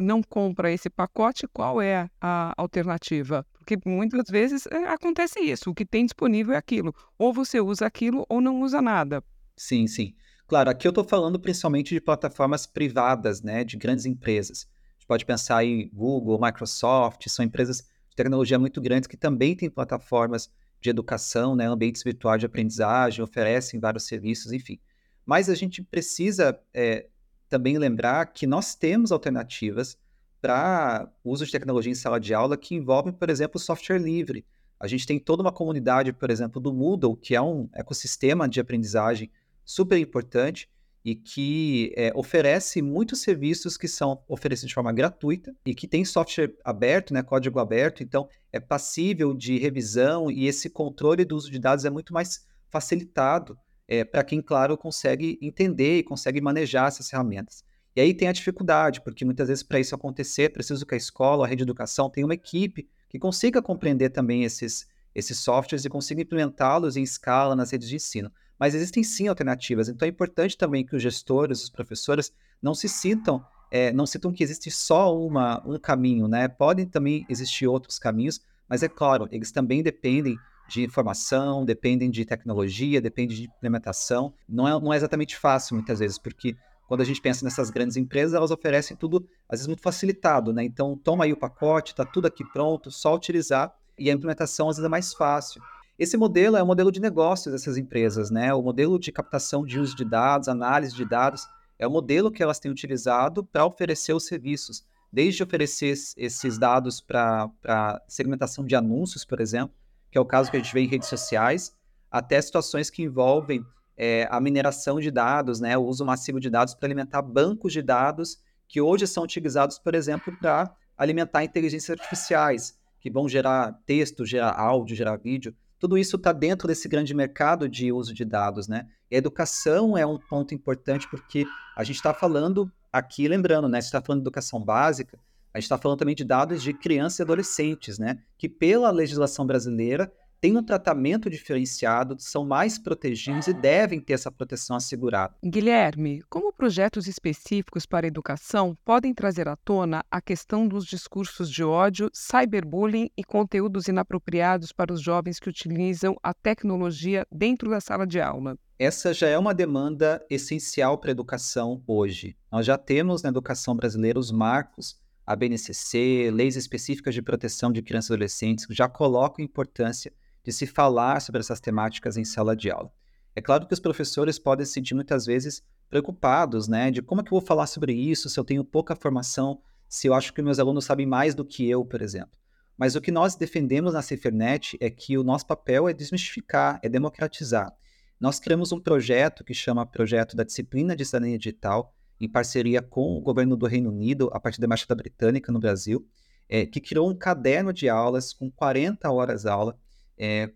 não 0.00 0.20
compra 0.20 0.72
esse 0.72 0.90
pacote, 0.90 1.46
qual 1.46 1.80
é 1.80 2.10
a 2.20 2.52
alternativa? 2.56 3.46
Porque 3.52 3.78
muitas 3.86 4.24
vezes 4.28 4.66
é, 4.66 4.88
acontece 4.88 5.38
isso, 5.38 5.70
o 5.70 5.74
que 5.74 5.86
tem 5.86 6.04
disponível 6.04 6.54
é 6.54 6.56
aquilo. 6.56 6.92
Ou 7.16 7.32
você 7.32 7.60
usa 7.60 7.86
aquilo 7.86 8.26
ou 8.28 8.40
não 8.40 8.62
usa 8.62 8.82
nada. 8.82 9.22
Sim, 9.56 9.86
sim. 9.86 10.16
Claro, 10.48 10.70
aqui 10.70 10.88
eu 10.88 10.90
estou 10.90 11.04
falando 11.04 11.38
principalmente 11.38 11.94
de 11.94 12.00
plataformas 12.00 12.66
privadas, 12.66 13.42
né, 13.42 13.62
de 13.62 13.76
grandes 13.76 14.06
empresas 14.06 14.66
pode 15.06 15.24
pensar 15.24 15.64
em 15.64 15.88
Google, 15.92 16.40
Microsoft, 16.40 17.28
são 17.28 17.44
empresas 17.44 17.78
de 18.08 18.16
tecnologia 18.16 18.58
muito 18.58 18.80
grandes 18.80 19.06
que 19.06 19.16
também 19.16 19.54
têm 19.54 19.70
plataformas 19.70 20.50
de 20.80 20.90
educação, 20.90 21.56
né, 21.56 21.66
ambientes 21.66 22.02
virtuais 22.02 22.40
de 22.40 22.46
aprendizagem, 22.46 23.22
oferecem 23.22 23.80
vários 23.80 24.04
serviços, 24.04 24.52
enfim. 24.52 24.78
Mas 25.24 25.48
a 25.48 25.54
gente 25.54 25.82
precisa 25.82 26.58
é, 26.72 27.06
também 27.48 27.78
lembrar 27.78 28.26
que 28.26 28.46
nós 28.46 28.74
temos 28.74 29.10
alternativas 29.10 29.98
para 30.40 31.10
uso 31.24 31.44
de 31.44 31.52
tecnologia 31.52 31.90
em 31.90 31.94
sala 31.94 32.20
de 32.20 32.34
aula 32.34 32.56
que 32.56 32.74
envolvem, 32.74 33.12
por 33.12 33.30
exemplo, 33.30 33.58
software 33.58 33.98
livre. 33.98 34.44
A 34.78 34.86
gente 34.86 35.06
tem 35.06 35.18
toda 35.18 35.42
uma 35.42 35.52
comunidade, 35.52 36.12
por 36.12 36.30
exemplo, 36.30 36.60
do 36.60 36.72
Moodle, 36.72 37.16
que 37.16 37.34
é 37.34 37.40
um 37.40 37.68
ecossistema 37.72 38.48
de 38.48 38.60
aprendizagem 38.60 39.30
super 39.64 39.98
importante, 39.98 40.68
e 41.06 41.14
que 41.14 41.92
é, 41.96 42.10
oferece 42.16 42.82
muitos 42.82 43.20
serviços 43.20 43.76
que 43.76 43.86
são 43.86 44.20
oferecidos 44.26 44.70
de 44.70 44.74
forma 44.74 44.92
gratuita 44.92 45.54
e 45.64 45.72
que 45.72 45.86
tem 45.86 46.04
software 46.04 46.52
aberto, 46.64 47.14
né, 47.14 47.22
código 47.22 47.60
aberto, 47.60 48.02
então 48.02 48.28
é 48.52 48.58
passível 48.58 49.32
de 49.32 49.56
revisão 49.56 50.28
e 50.32 50.48
esse 50.48 50.68
controle 50.68 51.24
do 51.24 51.36
uso 51.36 51.48
de 51.48 51.60
dados 51.60 51.84
é 51.84 51.90
muito 51.90 52.12
mais 52.12 52.44
facilitado 52.68 53.56
é, 53.86 54.04
para 54.04 54.24
quem, 54.24 54.42
claro, 54.42 54.76
consegue 54.76 55.38
entender 55.40 55.98
e 55.98 56.02
consegue 56.02 56.40
manejar 56.40 56.88
essas 56.88 57.08
ferramentas. 57.08 57.62
E 57.94 58.00
aí 58.00 58.12
tem 58.12 58.26
a 58.26 58.32
dificuldade, 58.32 59.00
porque 59.00 59.24
muitas 59.24 59.46
vezes 59.46 59.62
para 59.62 59.78
isso 59.78 59.94
acontecer, 59.94 60.52
preciso 60.52 60.84
que 60.84 60.94
a 60.94 60.98
escola, 60.98 61.46
a 61.46 61.48
rede 61.48 61.58
de 61.58 61.62
educação 61.62 62.10
tenha 62.10 62.26
uma 62.26 62.34
equipe 62.34 62.88
que 63.08 63.16
consiga 63.16 63.62
compreender 63.62 64.10
também 64.10 64.42
esses, 64.42 64.88
esses 65.14 65.38
softwares 65.38 65.84
e 65.84 65.88
consiga 65.88 66.20
implementá-los 66.20 66.96
em 66.96 67.04
escala 67.04 67.54
nas 67.54 67.70
redes 67.70 67.88
de 67.88 67.94
ensino. 67.94 68.28
Mas 68.58 68.74
existem 68.74 69.02
sim 69.02 69.28
alternativas. 69.28 69.88
Então 69.88 70.06
é 70.06 70.10
importante 70.10 70.56
também 70.56 70.84
que 70.84 70.96
os 70.96 71.02
gestores, 71.02 71.62
os 71.62 71.70
professores, 71.70 72.32
não 72.62 72.74
se 72.74 72.88
sintam, 72.88 73.44
é, 73.70 73.92
não 73.92 74.06
sintam 74.06 74.32
que 74.32 74.42
existe 74.42 74.70
só 74.70 75.16
uma, 75.16 75.62
um 75.66 75.78
caminho, 75.78 76.26
né? 76.28 76.48
Podem 76.48 76.86
também 76.86 77.26
existir 77.28 77.66
outros 77.66 77.98
caminhos, 77.98 78.40
Mas 78.68 78.82
é 78.82 78.88
claro, 78.88 79.28
eles 79.30 79.52
também 79.52 79.82
dependem 79.82 80.36
de 80.68 80.82
informação, 80.82 81.64
dependem 81.64 82.10
de 82.10 82.24
tecnologia, 82.24 83.00
dependem 83.00 83.36
de 83.36 83.44
implementação. 83.44 84.34
Não 84.48 84.66
é, 84.66 84.72
não 84.80 84.92
é 84.92 84.96
exatamente 84.96 85.36
fácil 85.36 85.76
muitas 85.76 86.00
vezes, 86.00 86.18
porque 86.18 86.56
quando 86.88 87.00
a 87.00 87.04
gente 87.04 87.20
pensa 87.20 87.44
nessas 87.44 87.70
grandes 87.70 87.96
empresas, 87.96 88.34
elas 88.34 88.50
oferecem 88.50 88.96
tudo, 88.96 89.28
às 89.48 89.58
vezes, 89.58 89.66
muito 89.66 89.82
facilitado, 89.82 90.52
né? 90.52 90.64
Então, 90.64 90.96
toma 90.96 91.24
aí 91.24 91.32
o 91.32 91.36
pacote, 91.36 91.92
está 91.92 92.04
tudo 92.04 92.26
aqui 92.26 92.44
pronto, 92.52 92.90
só 92.90 93.14
utilizar, 93.14 93.74
e 93.98 94.10
a 94.10 94.12
implementação 94.12 94.68
às 94.68 94.76
vezes 94.76 94.86
é 94.86 94.88
mais 94.88 95.14
fácil. 95.14 95.62
Esse 95.98 96.16
modelo 96.18 96.58
é 96.58 96.62
o 96.62 96.66
modelo 96.66 96.92
de 96.92 97.00
negócios 97.00 97.52
dessas 97.52 97.78
empresas, 97.78 98.30
né? 98.30 98.52
O 98.52 98.60
modelo 98.60 98.98
de 98.98 99.10
captação 99.10 99.64
de 99.64 99.80
uso 99.80 99.96
de 99.96 100.04
dados, 100.04 100.46
análise 100.46 100.94
de 100.94 101.06
dados, 101.06 101.48
é 101.78 101.86
o 101.86 101.90
modelo 101.90 102.30
que 102.30 102.42
elas 102.42 102.58
têm 102.58 102.70
utilizado 102.70 103.42
para 103.42 103.64
oferecer 103.64 104.12
os 104.12 104.26
serviços. 104.26 104.84
Desde 105.10 105.42
oferecer 105.42 105.94
esses 106.18 106.58
dados 106.58 107.00
para 107.00 108.02
segmentação 108.08 108.64
de 108.64 108.76
anúncios, 108.76 109.24
por 109.24 109.40
exemplo, 109.40 109.74
que 110.10 110.18
é 110.18 110.20
o 110.20 110.26
caso 110.26 110.50
que 110.50 110.58
a 110.58 110.60
gente 110.60 110.74
vê 110.74 110.80
em 110.80 110.86
redes 110.86 111.08
sociais, 111.08 111.74
até 112.10 112.40
situações 112.42 112.90
que 112.90 113.02
envolvem 113.02 113.64
é, 113.96 114.28
a 114.30 114.38
mineração 114.38 115.00
de 115.00 115.10
dados, 115.10 115.60
né, 115.60 115.78
o 115.78 115.84
uso 115.84 116.04
massivo 116.04 116.38
de 116.38 116.50
dados 116.50 116.74
para 116.74 116.86
alimentar 116.86 117.22
bancos 117.22 117.72
de 117.72 117.80
dados 117.80 118.38
que 118.68 118.80
hoje 118.80 119.06
são 119.06 119.24
utilizados, 119.24 119.78
por 119.78 119.94
exemplo, 119.94 120.36
para 120.38 120.74
alimentar 120.98 121.42
inteligências 121.42 121.98
artificiais, 121.98 122.78
que 123.00 123.10
vão 123.10 123.26
gerar 123.26 123.72
texto, 123.86 124.26
gerar 124.26 124.52
áudio, 124.58 124.94
gerar 124.94 125.16
vídeo. 125.16 125.54
Tudo 125.78 125.98
isso 125.98 126.16
está 126.16 126.32
dentro 126.32 126.66
desse 126.66 126.88
grande 126.88 127.14
mercado 127.14 127.68
de 127.68 127.92
uso 127.92 128.14
de 128.14 128.24
dados, 128.24 128.66
né? 128.66 128.86
E 129.10 129.14
a 129.14 129.18
educação 129.18 129.96
é 129.96 130.06
um 130.06 130.18
ponto 130.18 130.54
importante 130.54 131.08
porque 131.08 131.44
a 131.76 131.84
gente 131.84 131.96
está 131.96 132.14
falando 132.14 132.70
aqui, 132.92 133.28
lembrando, 133.28 133.68
né? 133.68 133.80
Gente 133.80 133.86
está 133.86 134.00
falando 134.00 134.20
de 134.20 134.24
educação 134.24 134.60
básica, 134.60 135.18
a 135.52 135.58
gente 135.58 135.64
está 135.64 135.78
falando 135.78 135.98
também 135.98 136.14
de 136.14 136.24
dados 136.24 136.62
de 136.62 136.72
crianças 136.72 137.18
e 137.18 137.22
adolescentes, 137.22 137.98
né? 137.98 138.18
Que 138.38 138.48
pela 138.48 138.90
legislação 138.90 139.46
brasileira 139.46 140.12
têm 140.46 140.56
um 140.56 140.62
tratamento 140.62 141.28
diferenciado, 141.28 142.14
são 142.20 142.46
mais 142.46 142.78
protegidos 142.78 143.48
e 143.48 143.52
devem 143.52 143.98
ter 143.98 144.12
essa 144.12 144.30
proteção 144.30 144.76
assegurada. 144.76 145.34
Guilherme, 145.44 146.22
como 146.30 146.52
projetos 146.52 147.08
específicos 147.08 147.84
para 147.84 148.06
a 148.06 148.08
educação 148.08 148.78
podem 148.84 149.12
trazer 149.12 149.48
à 149.48 149.56
tona 149.56 150.04
a 150.08 150.20
questão 150.20 150.68
dos 150.68 150.86
discursos 150.86 151.50
de 151.50 151.64
ódio, 151.64 152.08
cyberbullying 152.12 153.10
e 153.16 153.24
conteúdos 153.24 153.88
inapropriados 153.88 154.70
para 154.70 154.92
os 154.92 155.02
jovens 155.02 155.40
que 155.40 155.48
utilizam 155.48 156.14
a 156.22 156.32
tecnologia 156.32 157.26
dentro 157.32 157.68
da 157.68 157.80
sala 157.80 158.06
de 158.06 158.20
aula? 158.20 158.56
Essa 158.78 159.12
já 159.12 159.26
é 159.26 159.36
uma 159.36 159.52
demanda 159.52 160.24
essencial 160.30 160.96
para 160.98 161.10
a 161.10 161.12
educação 161.12 161.82
hoje. 161.88 162.36
Nós 162.52 162.64
já 162.64 162.78
temos 162.78 163.20
na 163.20 163.30
educação 163.30 163.74
brasileira 163.74 164.16
os 164.16 164.30
marcos 164.30 164.96
a 165.26 165.34
BNCC, 165.34 166.30
leis 166.32 166.54
específicas 166.54 167.12
de 167.12 167.20
proteção 167.20 167.72
de 167.72 167.82
crianças 167.82 168.10
e 168.10 168.12
adolescentes, 168.12 168.64
que 168.64 168.72
já 168.72 168.88
colocam 168.88 169.44
importância 169.44 170.12
de 170.46 170.52
se 170.52 170.64
falar 170.64 171.20
sobre 171.20 171.40
essas 171.40 171.58
temáticas 171.58 172.16
em 172.16 172.24
sala 172.24 172.54
de 172.54 172.70
aula. 172.70 172.92
É 173.34 173.42
claro 173.42 173.66
que 173.66 173.74
os 173.74 173.80
professores 173.80 174.38
podem 174.38 174.64
se 174.64 174.72
sentir 174.72 174.94
muitas 174.94 175.26
vezes 175.26 175.60
preocupados, 175.90 176.68
né, 176.68 176.88
de 176.92 177.02
como 177.02 177.20
é 177.20 177.24
que 177.24 177.28
eu 177.28 177.38
vou 177.38 177.46
falar 177.46 177.66
sobre 177.66 177.92
isso 177.92 178.28
se 178.28 178.38
eu 178.38 178.44
tenho 178.44 178.64
pouca 178.64 178.94
formação, 178.94 179.60
se 179.88 180.06
eu 180.06 180.14
acho 180.14 180.32
que 180.32 180.40
meus 180.40 180.60
alunos 180.60 180.84
sabem 180.84 181.04
mais 181.04 181.34
do 181.34 181.44
que 181.44 181.68
eu, 181.68 181.84
por 181.84 182.00
exemplo. 182.00 182.38
Mas 182.78 182.94
o 182.94 183.00
que 183.00 183.10
nós 183.10 183.34
defendemos 183.34 183.92
na 183.92 184.02
Cifernet 184.02 184.76
é 184.80 184.88
que 184.88 185.18
o 185.18 185.24
nosso 185.24 185.46
papel 185.46 185.88
é 185.88 185.92
desmistificar, 185.92 186.78
é 186.80 186.88
democratizar. 186.88 187.74
Nós 188.20 188.38
criamos 188.38 188.70
um 188.70 188.80
projeto 188.80 189.42
que 189.42 189.52
chama 189.52 189.84
Projeto 189.84 190.36
da 190.36 190.44
Disciplina 190.44 190.94
de 190.94 191.04
Cidadania 191.04 191.38
Digital, 191.38 191.92
em 192.20 192.28
parceria 192.28 192.80
com 192.80 193.16
o 193.16 193.20
governo 193.20 193.56
do 193.56 193.66
Reino 193.66 193.90
Unido, 193.90 194.30
a 194.32 194.38
partir 194.38 194.60
da 194.60 194.66
Embaixada 194.66 194.94
Britânica 194.94 195.50
no 195.50 195.58
Brasil, 195.58 196.06
é, 196.48 196.64
que 196.64 196.80
criou 196.80 197.10
um 197.10 197.16
caderno 197.16 197.72
de 197.72 197.88
aulas 197.88 198.32
com 198.32 198.50
40 198.50 199.10
horas 199.10 199.44
aula 199.44 199.76
é, 200.18 200.50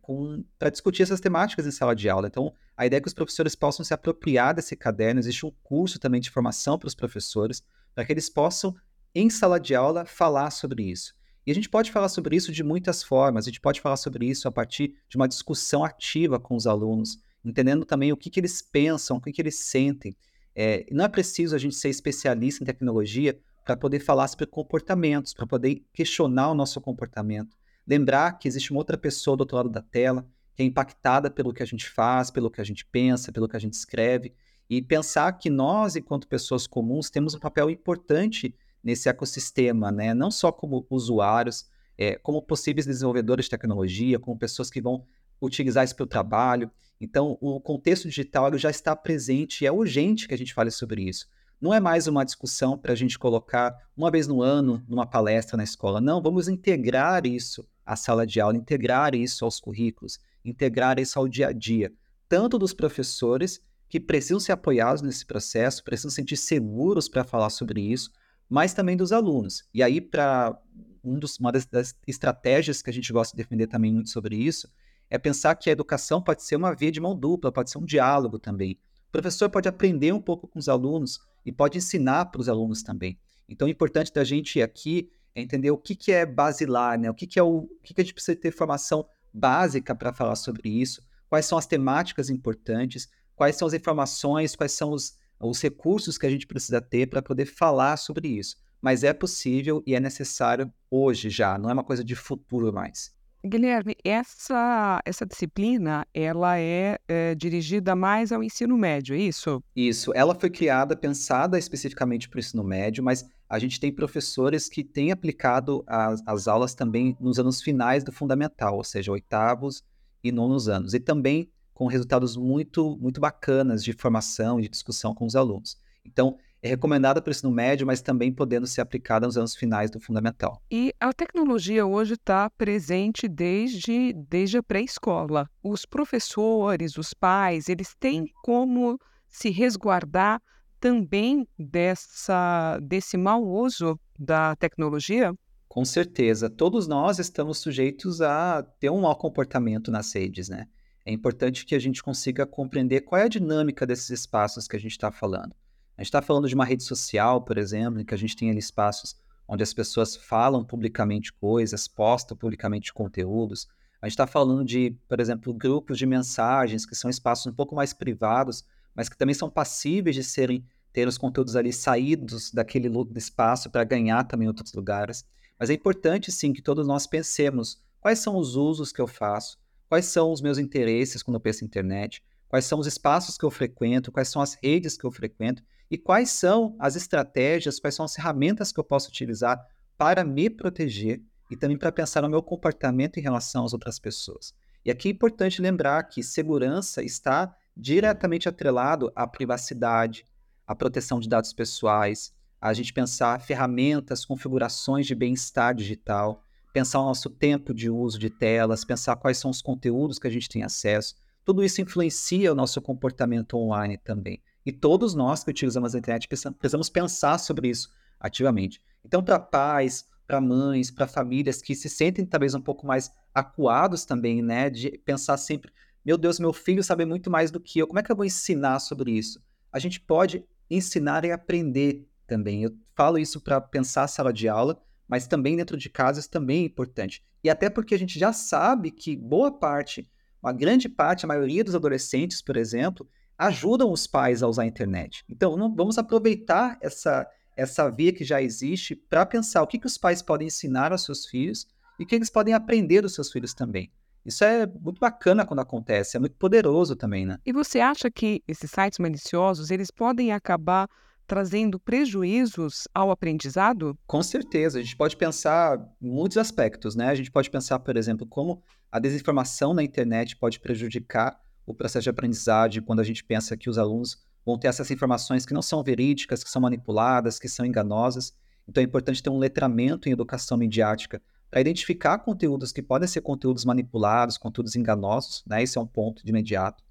para 0.59 0.71
discutir 0.71 1.03
essas 1.03 1.21
temáticas 1.21 1.67
em 1.67 1.71
sala 1.71 1.95
de 1.95 2.09
aula. 2.09 2.29
Então, 2.29 2.55
a 2.77 2.87
ideia 2.87 2.99
é 2.99 3.01
que 3.01 3.09
os 3.09 3.15
professores 3.15 3.55
possam 3.55 3.85
se 3.85 3.93
apropriar 3.93 4.55
desse 4.55 4.75
caderno. 4.75 5.21
Existe 5.21 5.45
um 5.45 5.53
curso 5.63 5.99
também 5.99 6.21
de 6.21 6.31
formação 6.31 6.79
para 6.79 6.89
os 6.89 6.95
professores, 6.95 7.63
para 7.95 8.05
que 8.05 8.13
eles 8.13 8.31
possam, 8.31 8.75
em 9.15 9.29
sala 9.29 9.61
de 9.61 9.75
aula, 9.75 10.07
falar 10.07 10.51
sobre 10.51 10.85
isso. 10.85 11.15
E 11.47 11.51
a 11.51 11.55
gente 11.55 11.69
pode 11.69 11.91
falar 11.91 12.09
sobre 12.09 12.37
isso 12.37 12.53
de 12.53 12.63
muitas 12.63 13.03
formas. 13.03 13.45
A 13.45 13.51
gente 13.51 13.61
pode 13.61 13.81
falar 13.81 13.97
sobre 13.97 14.27
isso 14.27 14.47
a 14.47 14.53
partir 14.53 14.95
de 15.09 15.17
uma 15.17 15.29
discussão 15.29 15.85
ativa 15.85 16.39
com 16.39 16.55
os 16.55 16.67
alunos, 16.67 17.19
entendendo 17.45 17.85
também 17.85 18.13
o 18.13 18.17
que, 18.17 18.31
que 18.31 18.41
eles 18.41 18.63
pensam, 18.63 19.17
o 19.17 19.21
que, 19.21 19.33
que 19.33 19.43
eles 19.43 19.67
sentem. 19.67 20.17
É, 20.55 20.87
não 20.91 21.05
é 21.05 21.09
preciso 21.09 21.55
a 21.55 21.59
gente 21.59 21.75
ser 21.75 21.89
especialista 21.89 22.63
em 22.63 22.67
tecnologia 22.67 23.39
para 23.65 23.77
poder 23.77 24.01
falar 24.01 24.29
sobre 24.29 24.47
comportamentos, 24.47 25.33
para 25.33 25.47
poder 25.47 25.85
questionar 25.93 26.51
o 26.51 26.55
nosso 26.55 26.81
comportamento. 26.81 27.57
Lembrar 27.91 28.39
que 28.39 28.47
existe 28.47 28.71
uma 28.71 28.79
outra 28.79 28.97
pessoa 28.97 29.37
do 29.37 29.41
outro 29.41 29.57
lado 29.57 29.69
da 29.69 29.83
tela 29.83 30.25
que 30.55 30.63
é 30.63 30.65
impactada 30.65 31.29
pelo 31.29 31.53
que 31.53 31.61
a 31.61 31.67
gente 31.67 31.91
faz, 31.91 32.31
pelo 32.31 32.49
que 32.49 32.61
a 32.61 32.65
gente 32.65 32.87
pensa, 32.87 33.33
pelo 33.33 33.49
que 33.49 33.57
a 33.57 33.59
gente 33.59 33.73
escreve, 33.73 34.33
e 34.69 34.81
pensar 34.81 35.33
que 35.33 35.51
nós, 35.51 35.97
enquanto 35.97 36.29
pessoas 36.29 36.69
comuns, 36.69 37.11
temos 37.11 37.35
um 37.35 37.41
papel 37.41 37.69
importante 37.69 38.55
nesse 38.81 39.09
ecossistema, 39.09 39.91
né? 39.91 40.15
não 40.15 40.31
só 40.31 40.53
como 40.53 40.87
usuários, 40.89 41.69
é, 41.99 42.15
como 42.15 42.41
possíveis 42.41 42.87
desenvolvedores 42.87 43.47
de 43.47 43.51
tecnologia, 43.51 44.21
como 44.21 44.39
pessoas 44.39 44.71
que 44.71 44.81
vão 44.81 45.05
utilizar 45.43 45.85
isso 45.85 45.97
para 45.97 46.05
o 46.05 46.07
trabalho. 46.07 46.71
Então, 47.01 47.37
o 47.41 47.61
contexto 47.61 48.09
digital 48.09 48.57
já 48.57 48.71
está 48.71 48.95
presente 48.95 49.65
e 49.65 49.67
é 49.67 49.73
urgente 49.73 50.29
que 50.29 50.35
a 50.35 50.39
gente 50.39 50.55
fale 50.55 50.71
sobre 50.71 51.03
isso. 51.09 51.27
Não 51.61 51.75
é 51.75 51.81
mais 51.81 52.07
uma 52.07 52.25
discussão 52.25 52.79
para 52.79 52.93
a 52.93 52.97
gente 52.97 53.19
colocar 53.19 53.77
uma 53.97 54.13
vez 54.13 54.29
no 54.29 54.41
ano 54.43 54.81
numa 54.89 55.07
palestra 55.07 55.57
na 55.57 55.65
escola. 55.65 56.01
Não, 56.01 56.23
vamos 56.23 56.47
integrar 56.47 57.27
isso 57.27 57.69
à 57.85 57.97
sala 57.97 58.27
de 58.27 58.41
aula, 58.41 58.57
integrar 58.57 59.15
isso 59.15 59.45
aos 59.45 59.61
currículos, 59.61 60.19
integrar 60.45 60.99
isso 60.99 61.19
ao 61.19 61.29
dia 61.29 61.49
a 61.49 61.53
dia, 61.53 61.93
tanto 62.29 62.59
dos 62.59 62.73
professores 62.73 63.61
que 63.89 63.99
precisam 63.99 64.39
ser 64.39 64.53
apoiados 64.53 65.03
nesse 65.03 65.27
processo, 65.27 65.83
precisam 65.83 66.11
sentir 66.11 66.37
seguros 66.37 67.09
para 67.09 67.25
falar 67.25 67.51
sobre 67.51 67.81
isso, 67.81 68.11
mas 68.49 68.73
também 68.73 68.97
dos 68.97 69.11
alunos. 69.11 69.65
E 69.75 69.83
aí, 69.83 70.01
para 70.01 70.57
um 71.03 71.19
uma 71.41 71.51
das, 71.51 71.67
das, 71.67 71.95
estratégias 72.07 72.83
que 72.83 72.91
a 72.91 72.93
gente 72.93 73.13
gosta 73.13 73.37
de 73.37 73.43
defender 73.43 73.67
também 73.67 73.93
muito 73.93 74.11
sobre 74.11 74.37
isso, 74.37 74.69
é 75.09 75.19
pensar 75.19 75.55
que 75.57 75.69
a 75.69 75.73
educação 75.73 76.23
pode 76.23 76.45
ser 76.45 76.57
uma 76.57 76.75
via 76.75 76.93
de 76.93 77.01
mão 77.01 77.19
dupla, 77.19 77.51
pode 77.51 77.71
ser 77.71 77.79
um 77.79 77.85
diálogo 77.85 78.39
também. 78.39 78.79
O 79.09 79.13
professor 79.13 79.51
pode 79.51 79.69
aprender 79.69 80.13
um 80.13 80.21
pouco 80.21 80.47
com 80.47 80.59
os 80.59 80.69
alunos 80.69 81.19
e 81.45 81.51
pode 81.51 81.79
ensinar 81.79 82.27
para 82.27 82.41
os 82.41 82.49
alunos 82.49 82.83
também. 82.83 83.19
Então, 83.49 83.67
o 83.67 83.71
importante 83.71 84.13
da 84.13 84.23
gente 84.23 84.63
aqui 84.63 85.11
é 85.35 85.41
entender 85.41 85.71
o 85.71 85.79
que, 85.79 85.95
que 85.95 86.13
é 86.13 86.27
basilar, 86.27 86.99
né? 86.99 87.11
o, 87.11 87.15
que, 87.15 87.27
que, 87.27 87.39
é 87.39 87.43
o, 87.43 87.59
o 87.59 87.81
que, 87.83 87.95
que 87.95 88.01
a 88.01 88.05
gente 88.05 88.15
precisa 88.15 88.37
ter 88.37 88.51
formação 88.51 89.07
básica 89.33 89.95
para 89.95 90.13
falar 90.13 90.37
sobre 90.37 90.69
isso, 90.69 91.03
quais 91.29 91.47
são 91.47 91.57
as 91.57 91.67
temáticas 91.67 92.31
importantes, 92.31 93.09
quais 93.37 93.57
são 93.57 93.69
as 93.69 93.75
informações, 93.75 94.57
quais 94.57 94.73
são 94.73 94.91
os, 94.91 95.17
os 95.41 95.63
recursos 95.63 96.19
que 96.19 96.27
a 96.27 96.31
gente 96.31 96.47
precisa 96.47 96.81
ter 96.81 97.07
para 97.07 97.23
poder 97.23 97.47
falar 97.47 97.97
sobre 97.97 98.29
isso. 98.29 98.57
Mas 98.83 99.05
é 99.05 99.13
possível 99.13 99.83
e 99.87 99.95
é 99.95 100.01
necessário 100.01 100.73
hoje 100.91 101.31
já, 101.31 101.57
não 101.59 101.71
é 101.71 101.73
uma 101.73 101.85
coisa 101.85 102.03
de 102.03 102.17
futuro 102.17 102.73
mais. 102.73 103.15
Guilherme, 103.45 103.97
essa, 104.05 105.01
essa 105.05 105.25
disciplina 105.25 106.07
ela 106.13 106.59
é, 106.59 106.99
é, 107.09 107.35
dirigida 107.35 107.97
mais 107.97 108.33
ao 108.33 108.43
ensino 108.43 108.77
médio, 108.77 109.15
é 109.15 109.19
isso? 109.19 109.63
Isso. 109.75 110.13
Ela 110.15 110.35
foi 110.35 110.51
criada, 110.51 110.95
pensada 110.95 111.59
especificamente 111.59 112.29
para 112.29 112.37
o 112.37 112.41
ensino 112.41 112.63
médio, 112.63 113.03
mas 113.03 113.25
a 113.49 113.59
gente 113.59 113.81
tem 113.81 113.91
professores 113.93 114.69
que 114.69 114.85
têm 114.85 115.11
aplicado 115.11 115.83
as, 115.87 116.23
as 116.27 116.47
aulas 116.47 116.75
também 116.75 117.17
nos 117.19 117.39
anos 117.39 117.63
finais 117.63 118.05
do 118.05 118.13
fundamental, 118.13 118.77
ou 118.77 118.85
seja, 118.85 119.11
oitavos 119.11 119.83
e 120.23 120.31
nonos 120.31 120.69
anos, 120.69 120.93
e 120.93 121.01
também 121.01 121.51
com 121.73 121.87
resultados 121.87 122.37
muito, 122.37 122.99
muito 122.99 123.21
bacanas 123.23 123.83
de 123.83 123.95
formação 123.95 124.59
e 124.59 124.65
de 124.65 124.69
discussão 124.69 125.15
com 125.15 125.25
os 125.25 125.35
alunos. 125.35 125.79
Então, 126.05 126.37
é 126.63 126.69
recomendada 126.69 127.23
para 127.23 127.31
o 127.31 127.33
ensino 127.33 127.51
médio, 127.51 127.87
mas 127.87 128.03
também 128.03 128.33
podendo 128.33 128.67
ser 128.67 128.81
aplicada 128.81 129.27
nos 129.27 129.37
anos 129.37 129.55
finais 129.55 129.91
do 129.91 130.01
fundamental. 130.01 130.63
E 130.71 130.93
a 131.01 131.13
tecnologia 131.13 131.87
hoje 131.87 132.15
está 132.15 132.51
presente 132.51 133.27
desde, 133.27 134.13
desde 134.13 134.59
a 134.59 134.63
pré-escola. 134.63 135.49
Os 135.63 135.87
professores, 135.87 136.97
os 136.99 137.15
pais, 137.15 137.69
eles 137.69 137.95
têm 137.99 138.27
como 138.43 138.99
se 139.29 139.51
resguardar 139.51 140.41
também 140.79 141.47
dessa, 141.59 142.79
desse 142.83 143.17
mau 143.17 143.43
uso 143.47 143.99
da 144.19 144.57
tecnologia? 144.57 145.33
Com 145.69 145.85
certeza. 145.85 146.51
Todos 146.51 146.89
nós 146.89 147.19
estamos 147.19 147.59
sujeitos 147.59 148.21
a 148.21 148.63
ter 148.81 148.91
um 148.91 149.03
mau 149.03 149.17
comportamento 149.17 149.91
nas 149.91 150.13
redes, 150.15 150.49
né? 150.49 150.67
É 151.05 151.13
importante 151.13 151.65
que 151.65 151.75
a 151.75 151.79
gente 151.79 152.03
consiga 152.03 152.47
compreender 152.47 153.03
qual 153.03 153.21
é 153.21 153.25
a 153.25 153.29
dinâmica 153.29 153.87
desses 153.87 154.11
espaços 154.11 154.67
que 154.67 154.77
a 154.77 154.81
gente 154.81 154.93
está 154.93 155.11
falando. 155.11 155.55
A 156.01 156.03
gente 156.03 156.09
está 156.09 156.23
falando 156.23 156.49
de 156.49 156.55
uma 156.55 156.65
rede 156.65 156.83
social, 156.83 157.43
por 157.43 157.59
exemplo, 157.59 158.01
em 158.01 158.07
que 158.07 158.15
a 158.15 158.17
gente 158.17 158.35
tem 158.35 158.49
ali 158.49 158.59
espaços 158.59 159.15
onde 159.47 159.63
as 159.63 159.75
pessoas 159.75 160.17
falam 160.17 160.65
publicamente 160.65 161.31
coisas, 161.31 161.87
postam 161.87 162.35
publicamente 162.35 162.91
conteúdos. 162.91 163.69
A 164.01 164.07
gente 164.07 164.15
está 164.15 164.27
falando 164.27 164.65
de, 164.65 164.97
por 165.07 165.21
exemplo, 165.21 165.53
grupos 165.53 165.99
de 165.99 166.07
mensagens, 166.07 166.87
que 166.87 166.95
são 166.95 167.11
espaços 167.11 167.49
um 167.49 167.53
pouco 167.53 167.75
mais 167.75 167.93
privados, 167.93 168.65
mas 168.95 169.11
que 169.11 169.19
também 169.19 169.35
são 169.35 169.51
passíveis 169.51 170.17
de 170.17 170.25
serem 170.25 170.65
ter 170.91 171.07
os 171.07 171.19
conteúdos 171.19 171.55
ali 171.55 171.71
saídos 171.71 172.51
daquele 172.51 172.89
espaço 173.15 173.69
para 173.69 173.85
ganhar 173.85 174.25
também 174.25 174.49
outros 174.49 174.73
lugares. 174.73 175.23
Mas 175.59 175.69
é 175.69 175.75
importante, 175.75 176.33
sim, 176.33 176.55
que 176.55 176.63
todos 176.63 176.87
nós 176.87 177.07
pensemos 177.07 177.79
quais 178.01 178.21
são 178.21 178.39
os 178.39 178.57
usos 178.57 178.91
que 178.91 179.03
eu 179.03 179.07
faço, 179.07 179.59
quais 179.87 180.07
são 180.07 180.33
os 180.33 180.41
meus 180.41 180.57
interesses 180.57 181.23
quando 181.23 181.35
eu 181.35 181.41
penso 181.41 181.63
em 181.63 181.67
internet, 181.67 182.23
quais 182.49 182.65
são 182.65 182.79
os 182.79 182.87
espaços 182.87 183.37
que 183.37 183.45
eu 183.45 183.51
frequento, 183.51 184.11
quais 184.11 184.29
são 184.29 184.41
as 184.41 184.55
redes 184.55 184.97
que 184.97 185.05
eu 185.05 185.13
frequento 185.13 185.63
e 185.91 185.99
quais 185.99 186.31
são 186.31 186.77
as 186.79 186.95
estratégias, 186.95 187.81
quais 187.81 187.95
são 187.95 188.05
as 188.05 188.15
ferramentas 188.15 188.71
que 188.71 188.79
eu 188.79 188.85
posso 188.85 189.09
utilizar 189.09 189.61
para 189.99 190.25
me 190.25 190.49
proteger 190.49 191.21
e 191.51 191.57
também 191.57 191.77
para 191.77 191.91
pensar 191.91 192.23
no 192.23 192.29
meu 192.29 192.43
comportamento 192.43 193.19
em 193.19 193.23
relação 193.23 193.65
às 193.65 193.73
outras 193.73 193.99
pessoas. 193.99 194.55
E 194.85 194.91
aqui 194.91 195.09
é 195.09 195.11
importante 195.11 195.61
lembrar 195.61 196.05
que 196.05 196.23
segurança 196.23 197.03
está 197.03 197.55
diretamente 197.77 198.49
atrelado 198.49 199.11
à 199.15 199.27
privacidade, 199.27 200.25
à 200.67 200.75
proteção 200.75 201.19
de 201.19 201.29
dados 201.29 201.53
pessoais, 201.53 202.33
a 202.61 202.73
gente 202.73 202.93
pensar 202.93 203.41
ferramentas, 203.41 204.25
configurações 204.25 205.07
de 205.07 205.15
bem-estar 205.15 205.75
digital, 205.75 206.45
pensar 206.73 207.01
o 207.01 207.07
nosso 207.07 207.29
tempo 207.29 207.75
de 207.75 207.91
uso 207.91 208.19
de 208.19 208.31
telas, 208.31 208.85
pensar 208.85 209.17
quais 209.17 209.39
são 209.39 209.51
os 209.51 209.61
conteúdos 209.61 210.19
que 210.19 210.29
a 210.29 210.31
gente 210.31 210.49
tem 210.49 210.63
acesso. 210.63 211.15
Tudo 211.45 211.65
isso 211.65 211.81
influencia 211.81 212.53
o 212.53 212.55
nosso 212.55 212.81
comportamento 212.81 213.57
online 213.57 213.99
também. 213.99 214.41
E 214.65 214.73
todos 214.73 215.15
nós 215.15 215.43
que 215.43 215.51
utilizamos 215.51 215.95
a 215.95 215.99
internet 215.99 216.29
precisamos 216.29 216.91
pensar 216.91 217.39
sobre 217.39 217.69
isso 217.69 217.91
ativamente. 218.19 218.81
Então, 219.05 219.23
para 219.23 219.39
pais, 219.39 220.07
para 220.27 220.41
mães, 220.41 220.91
para 220.91 221.07
famílias 221.07 221.63
que 221.63 221.75
se 221.75 221.89
sentem 221.89 222.25
talvez 222.25 222.55
um 222.55 222.61
pouco 222.61 222.87
mais 222.87 223.11
acuados 223.35 224.05
também, 224.05 224.43
né, 224.43 224.69
de 224.71 224.91
pensar 225.05 225.37
sempre, 225.37 225.73
meu 226.05 226.17
Deus, 226.17 226.39
meu 226.39 226.53
filho 226.53 226.83
sabe 226.83 227.05
muito 227.05 227.31
mais 227.31 227.51
do 227.51 227.61
que 227.61 227.79
eu, 227.79 227.87
como 227.87 227.99
é 227.99 228.03
que 228.03 228.13
eu 228.13 228.17
vou 228.17 228.25
ensinar 228.25 228.79
sobre 228.79 229.13
isso? 229.13 229.43
A 229.73 229.79
gente 229.79 230.01
pode 230.01 230.45
ensinar 230.71 231.25
e 231.25 231.33
aprender 231.33 232.09
também. 232.27 232.63
Eu 232.63 232.77
falo 232.95 233.19
isso 233.19 233.41
para 233.41 233.61
pensar 233.61 234.05
a 234.05 234.09
sala 234.09 234.33
de 234.33 234.49
aula, 234.49 234.81
mas 235.09 235.27
também 235.27 235.57
dentro 235.57 235.77
de 235.77 235.91
casa 235.91 236.21
isso 236.21 236.31
também 236.31 236.63
é 236.63 236.67
importante. 236.67 237.25
E 237.43 237.51
até 237.51 237.69
porque 237.69 237.95
a 237.95 237.99
gente 237.99 238.19
já 238.19 238.33
sabe 238.33 238.91
que 238.91 239.17
boa 239.17 239.51
parte, 239.51 240.09
uma 240.43 240.53
grande 240.53 240.89
parte, 240.89 241.25
a 241.25 241.29
maioria 241.29 241.65
dos 241.65 241.75
adolescentes, 241.75 242.41
por 242.41 242.57
exemplo, 242.57 243.09
ajudam 243.41 243.91
os 243.91 244.07
pais 244.07 244.43
a 244.43 244.49
usar 244.49 244.65
a 244.65 244.67
internet. 244.67 245.25
Então, 245.27 245.57
não, 245.57 245.75
vamos 245.75 245.97
aproveitar 245.97 246.77
essa, 246.83 247.27
essa 247.57 247.89
via 247.89 248.13
que 248.13 248.23
já 248.23 248.43
existe 248.43 248.95
para 248.95 249.25
pensar 249.25 249.63
o 249.63 249.67
que, 249.67 249.79
que 249.79 249.87
os 249.87 249.97
pais 249.97 250.21
podem 250.21 250.49
ensinar 250.49 250.93
aos 250.93 251.05
seus 251.05 251.25
filhos 251.25 251.67
e 251.99 252.05
o 252.05 252.07
que 252.07 252.15
eles 252.15 252.29
podem 252.29 252.53
aprender 252.53 253.01
dos 253.01 253.15
seus 253.15 253.33
filhos 253.33 253.55
também. 253.55 253.91
Isso 254.27 254.45
é 254.45 254.67
muito 254.67 255.01
bacana 255.01 255.47
quando 255.47 255.61
acontece, 255.61 256.19
é 256.19 256.21
muito 256.21 256.37
poderoso 256.37 256.95
também, 256.95 257.25
né? 257.25 257.39
E 257.47 257.51
você 257.51 257.81
acha 257.81 258.11
que 258.11 258.43
esses 258.47 258.71
sites 258.71 258.99
maliciosos, 258.99 259.71
eles 259.71 259.91
podem 259.91 260.33
acabar 260.33 260.87
trazendo 261.27 261.81
prejuízos 261.81 262.87
ao 262.93 263.11
aprendizado? 263.11 263.97
Com 264.07 264.23
certeza, 264.23 264.79
a 264.79 264.83
gente 264.83 264.97
pode 264.97 265.17
pensar 265.17 265.79
em 266.03 266.11
muitos 266.11 266.37
aspectos, 266.37 266.95
né? 266.95 267.09
A 267.09 267.15
gente 267.15 267.31
pode 267.31 267.49
pensar, 267.49 267.79
por 267.79 267.97
exemplo, 267.97 268.27
como 268.27 268.63
a 268.93 268.99
desinformação 268.99 269.73
na 269.73 269.83
internet 269.83 270.37
pode 270.37 270.61
prejudicar 270.61 271.41
o 271.71 271.75
processo 271.75 272.05
de 272.05 272.11
aprendizagem 272.11 272.83
quando 272.83 273.01
a 273.01 273.05
gente 273.05 273.25
pensa 273.25 273.57
que 273.57 273.71
os 273.71 273.79
alunos 273.79 274.19
vão 274.45 274.59
ter 274.59 274.69
essas 274.69 274.91
informações 274.91 275.47
que 275.47 275.55
não 275.55 275.63
são 275.63 275.83
verídicas, 275.83 276.43
que 276.43 276.51
são 276.51 276.63
manipuladas, 276.63 277.39
que 277.39 277.49
são 277.49 277.65
enganosas. 277.65 278.35
Então 278.69 278.83
é 278.83 278.85
importante 278.85 279.23
ter 279.23 279.31
um 279.31 279.39
letramento 279.39 280.09
em 280.09 280.13
educação 280.13 280.57
midiática 280.57 281.21
para 281.51 281.61
identificar 281.61 282.19
conteúdos 282.19 282.73
que 282.73 282.83
podem 282.83 283.09
ser 283.09 283.21
conteúdos 283.21 283.65
manipulados, 283.65 284.39
conteúdos 284.39 284.77
enganosos, 284.77 285.43
né? 285.47 285.63
Esse 285.63 285.79
é 285.79 285.81
um 285.81 285.87
ponto 285.87 286.25
de 286.25 286.31
imediato. 286.31 286.85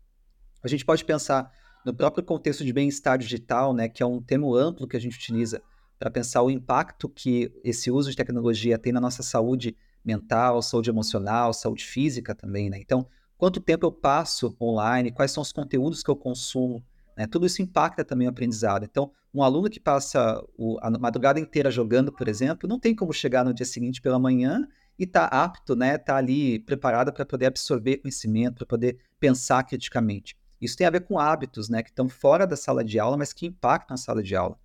A 0.62 0.68
gente 0.68 0.84
pode 0.84 1.06
pensar 1.06 1.52
no 1.86 1.94
próprio 1.94 2.24
contexto 2.24 2.66
de 2.66 2.74
bem-estar 2.74 3.18
digital, 3.18 3.74
né, 3.74 3.88
que 3.88 4.04
é 4.04 4.06
um 4.06 4.22
termo 4.22 4.54
amplo 4.54 4.88
que 4.88 4.98
a 4.98 5.00
gente 5.00 5.18
utiliza 5.18 5.62
para 5.98 6.12
pensar 6.12 6.42
o 6.42 6.52
impacto 6.52 7.08
que 7.08 7.52
esse 7.64 7.90
uso 7.90 8.10
de 8.10 8.18
tecnologia 8.18 8.78
tem 8.78 8.92
na 8.92 9.00
nossa 9.00 9.24
saúde 9.24 9.76
mental, 10.04 10.62
saúde 10.62 10.90
emocional, 10.90 11.54
saúde 11.54 11.86
física 11.86 12.36
também, 12.36 12.70
né? 12.70 12.80
Então, 12.80 13.08
quanto 13.40 13.62
tempo 13.62 13.86
eu 13.86 13.92
passo 13.92 14.54
online, 14.62 15.12
quais 15.12 15.32
são 15.32 15.42
os 15.42 15.54
conteúdos 15.54 16.04
que 16.04 16.12
eu 16.12 16.16
consumo, 16.16 16.84
né? 17.18 17.26
Tudo 17.26 17.46
isso 17.46 17.62
impacta 17.62 18.04
também 18.04 18.28
o 18.28 18.30
aprendizado. 18.30 18.84
Então, 18.84 19.12
um 19.34 19.42
aluno 19.42 19.70
que 19.70 19.80
passa 19.80 20.44
o, 20.58 20.78
a 20.82 20.92
madrugada 20.92 21.40
inteira 21.40 21.72
jogando, 21.72 22.12
por 22.12 22.28
exemplo, 22.28 22.68
não 22.68 22.78
tem 22.78 22.94
como 22.94 23.14
chegar 23.14 23.46
no 23.46 23.54
dia 23.54 23.66
seguinte 23.66 24.02
pela 24.02 24.20
manhã 24.20 24.68
e 24.98 25.08
tá 25.08 25.24
apto, 25.26 25.74
né? 25.74 25.98
Tá 25.98 26.18
ali 26.18 26.60
preparado 26.60 27.14
para 27.14 27.26
poder 27.26 27.46
absorver 27.46 27.98
conhecimento, 27.98 28.58
para 28.58 28.66
poder 28.66 29.00
pensar 29.18 29.64
criticamente. 29.64 30.38
Isso 30.60 30.76
tem 30.76 30.86
a 30.86 30.90
ver 30.90 31.06
com 31.06 31.18
hábitos, 31.18 31.70
né, 31.70 31.82
que 31.82 31.90
estão 31.90 32.10
fora 32.10 32.46
da 32.46 32.58
sala 32.58 32.84
de 32.84 33.00
aula, 33.00 33.16
mas 33.16 33.32
que 33.32 33.46
impactam 33.46 33.96
a 33.96 33.98
sala 33.98 34.22
de 34.22 34.36
aula. 34.36 34.60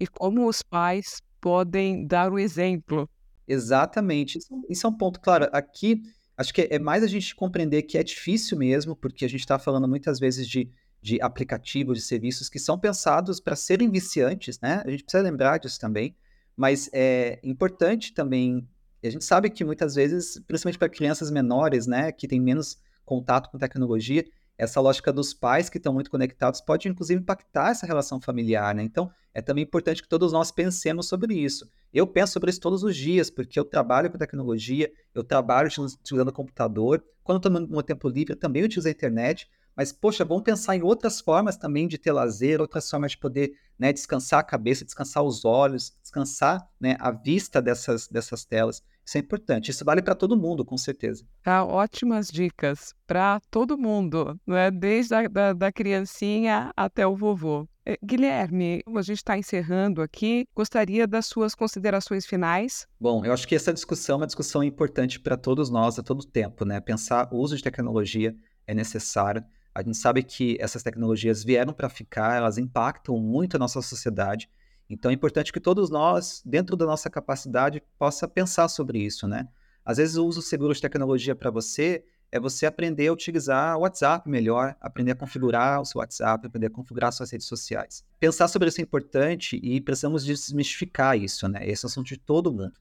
E 0.00 0.08
como 0.08 0.48
os 0.48 0.60
pais 0.60 1.22
podem 1.40 2.04
dar 2.04 2.32
o 2.32 2.38
exemplo. 2.40 3.08
Exatamente. 3.46 4.38
Isso, 4.38 4.48
isso 4.68 4.84
é 4.84 4.90
um 4.90 4.92
ponto, 4.92 5.20
claro, 5.20 5.48
aqui 5.52 6.02
acho 6.36 6.52
que 6.52 6.68
é 6.70 6.78
mais 6.78 7.02
a 7.02 7.06
gente 7.06 7.34
compreender 7.34 7.82
que 7.82 7.96
é 7.96 8.02
difícil 8.02 8.58
mesmo, 8.58 8.94
porque 8.94 9.24
a 9.24 9.28
gente 9.28 9.40
está 9.40 9.58
falando 9.58 9.88
muitas 9.88 10.18
vezes 10.18 10.46
de, 10.46 10.70
de 11.00 11.20
aplicativos, 11.20 11.98
de 11.98 12.04
serviços 12.04 12.48
que 12.48 12.58
são 12.58 12.78
pensados 12.78 13.40
para 13.40 13.56
serem 13.56 13.90
viciantes, 13.90 14.60
né? 14.60 14.82
A 14.84 14.90
gente 14.90 15.04
precisa 15.04 15.22
lembrar 15.22 15.58
disso 15.58 15.80
também, 15.80 16.16
mas 16.56 16.90
é 16.92 17.40
importante 17.42 18.12
também, 18.12 18.68
a 19.04 19.10
gente 19.10 19.24
sabe 19.24 19.50
que 19.50 19.64
muitas 19.64 19.94
vezes, 19.94 20.38
principalmente 20.46 20.78
para 20.78 20.88
crianças 20.88 21.30
menores, 21.30 21.86
né, 21.86 22.10
que 22.10 22.26
têm 22.26 22.40
menos 22.40 22.78
contato 23.04 23.50
com 23.50 23.58
tecnologia, 23.58 24.24
essa 24.58 24.80
lógica 24.80 25.12
dos 25.12 25.34
pais 25.34 25.68
que 25.68 25.76
estão 25.76 25.92
muito 25.92 26.10
conectados 26.10 26.60
pode, 26.60 26.88
inclusive, 26.88 27.20
impactar 27.20 27.70
essa 27.70 27.86
relação 27.86 28.20
familiar, 28.20 28.74
né? 28.74 28.82
Então, 28.82 29.10
é 29.34 29.42
também 29.42 29.64
importante 29.64 30.02
que 30.02 30.08
todos 30.08 30.32
nós 30.32 30.50
pensemos 30.50 31.08
sobre 31.08 31.34
isso. 31.34 31.70
Eu 31.92 32.06
penso 32.06 32.32
sobre 32.32 32.50
isso 32.50 32.60
todos 32.60 32.82
os 32.82 32.96
dias, 32.96 33.30
porque 33.30 33.58
eu 33.58 33.64
trabalho 33.64 34.10
com 34.10 34.16
tecnologia, 34.16 34.90
eu 35.14 35.22
trabalho 35.22 35.68
utilizando 35.68 36.32
computador. 36.32 37.04
Quando 37.22 37.36
estou 37.36 37.52
no 37.52 37.68
meu 37.68 37.82
tempo 37.82 38.08
livre, 38.08 38.32
eu 38.32 38.38
também 38.38 38.62
utilizo 38.62 38.88
a 38.88 38.90
internet. 38.90 39.48
Mas, 39.76 39.92
poxa, 39.92 40.24
vamos 40.24 40.42
pensar 40.42 40.74
em 40.74 40.82
outras 40.82 41.20
formas 41.20 41.58
também 41.58 41.86
de 41.86 41.98
ter 41.98 42.10
lazer, 42.10 42.62
outras 42.62 42.88
formas 42.88 43.10
de 43.10 43.18
poder 43.18 43.52
né, 43.78 43.92
descansar 43.92 44.40
a 44.40 44.42
cabeça, 44.42 44.86
descansar 44.86 45.22
os 45.22 45.44
olhos, 45.44 45.94
descansar 46.00 46.66
né, 46.80 46.96
a 46.98 47.10
vista 47.10 47.60
dessas, 47.60 48.08
dessas 48.08 48.46
telas. 48.46 48.82
Isso 49.06 49.18
é 49.18 49.20
importante. 49.20 49.70
Isso 49.70 49.84
vale 49.84 50.02
para 50.02 50.16
todo 50.16 50.36
mundo, 50.36 50.64
com 50.64 50.76
certeza. 50.76 51.24
Tá, 51.42 51.64
ótimas 51.64 52.28
dicas 52.28 52.92
para 53.06 53.40
todo 53.50 53.78
mundo, 53.78 54.36
né? 54.44 54.68
desde 54.68 55.14
a 55.14 55.28
da, 55.28 55.52
da 55.52 55.70
criancinha 55.70 56.72
até 56.76 57.06
o 57.06 57.14
vovô. 57.14 57.68
É, 57.88 57.96
Guilherme, 58.04 58.82
a 58.84 59.02
gente 59.02 59.18
está 59.18 59.38
encerrando 59.38 60.02
aqui. 60.02 60.44
Gostaria 60.56 61.06
das 61.06 61.26
suas 61.26 61.54
considerações 61.54 62.26
finais. 62.26 62.88
Bom, 62.98 63.24
eu 63.24 63.32
acho 63.32 63.46
que 63.46 63.54
essa 63.54 63.72
discussão 63.72 64.14
é 64.14 64.20
uma 64.22 64.26
discussão 64.26 64.64
importante 64.64 65.20
para 65.20 65.36
todos 65.36 65.70
nós 65.70 65.96
a 66.00 66.02
todo 66.02 66.26
tempo, 66.26 66.64
né? 66.64 66.80
Pensar 66.80 67.28
o 67.32 67.36
uso 67.36 67.56
de 67.56 67.62
tecnologia 67.62 68.34
é 68.66 68.74
necessário. 68.74 69.44
A 69.72 69.82
gente 69.82 69.98
sabe 69.98 70.24
que 70.24 70.56
essas 70.58 70.82
tecnologias 70.82 71.44
vieram 71.44 71.72
para 71.72 71.88
ficar, 71.88 72.36
elas 72.36 72.58
impactam 72.58 73.16
muito 73.20 73.54
a 73.54 73.58
nossa 73.58 73.80
sociedade 73.80 74.50
então 74.88 75.10
é 75.10 75.14
importante 75.14 75.52
que 75.52 75.60
todos 75.60 75.90
nós, 75.90 76.42
dentro 76.44 76.76
da 76.76 76.86
nossa 76.86 77.10
capacidade, 77.10 77.82
possa 77.98 78.28
pensar 78.28 78.68
sobre 78.68 78.98
isso, 78.98 79.26
né? 79.26 79.48
Às 79.84 79.98
vezes 79.98 80.16
o 80.16 80.26
uso 80.26 80.42
seguro 80.42 80.74
de 80.74 80.80
tecnologia 80.80 81.34
para 81.34 81.50
você 81.50 82.04
é 82.30 82.40
você 82.40 82.66
aprender 82.66 83.06
a 83.06 83.12
utilizar 83.12 83.76
o 83.76 83.80
WhatsApp 83.82 84.28
melhor, 84.28 84.76
aprender 84.80 85.12
a 85.12 85.14
configurar 85.14 85.80
o 85.80 85.84
seu 85.84 86.00
WhatsApp, 86.00 86.46
aprender 86.46 86.66
a 86.66 86.70
configurar 86.70 87.12
suas 87.12 87.30
redes 87.30 87.46
sociais. 87.46 88.04
Pensar 88.18 88.48
sobre 88.48 88.68
isso 88.68 88.80
é 88.80 88.82
importante 88.82 89.60
e 89.62 89.80
precisamos 89.80 90.24
desmistificar 90.24 91.16
isso, 91.16 91.48
né? 91.48 91.60
Esse 91.68 91.86
é 91.86 91.88
assunto 91.88 92.08
de 92.08 92.16
todo 92.16 92.52
mundo. 92.52 92.74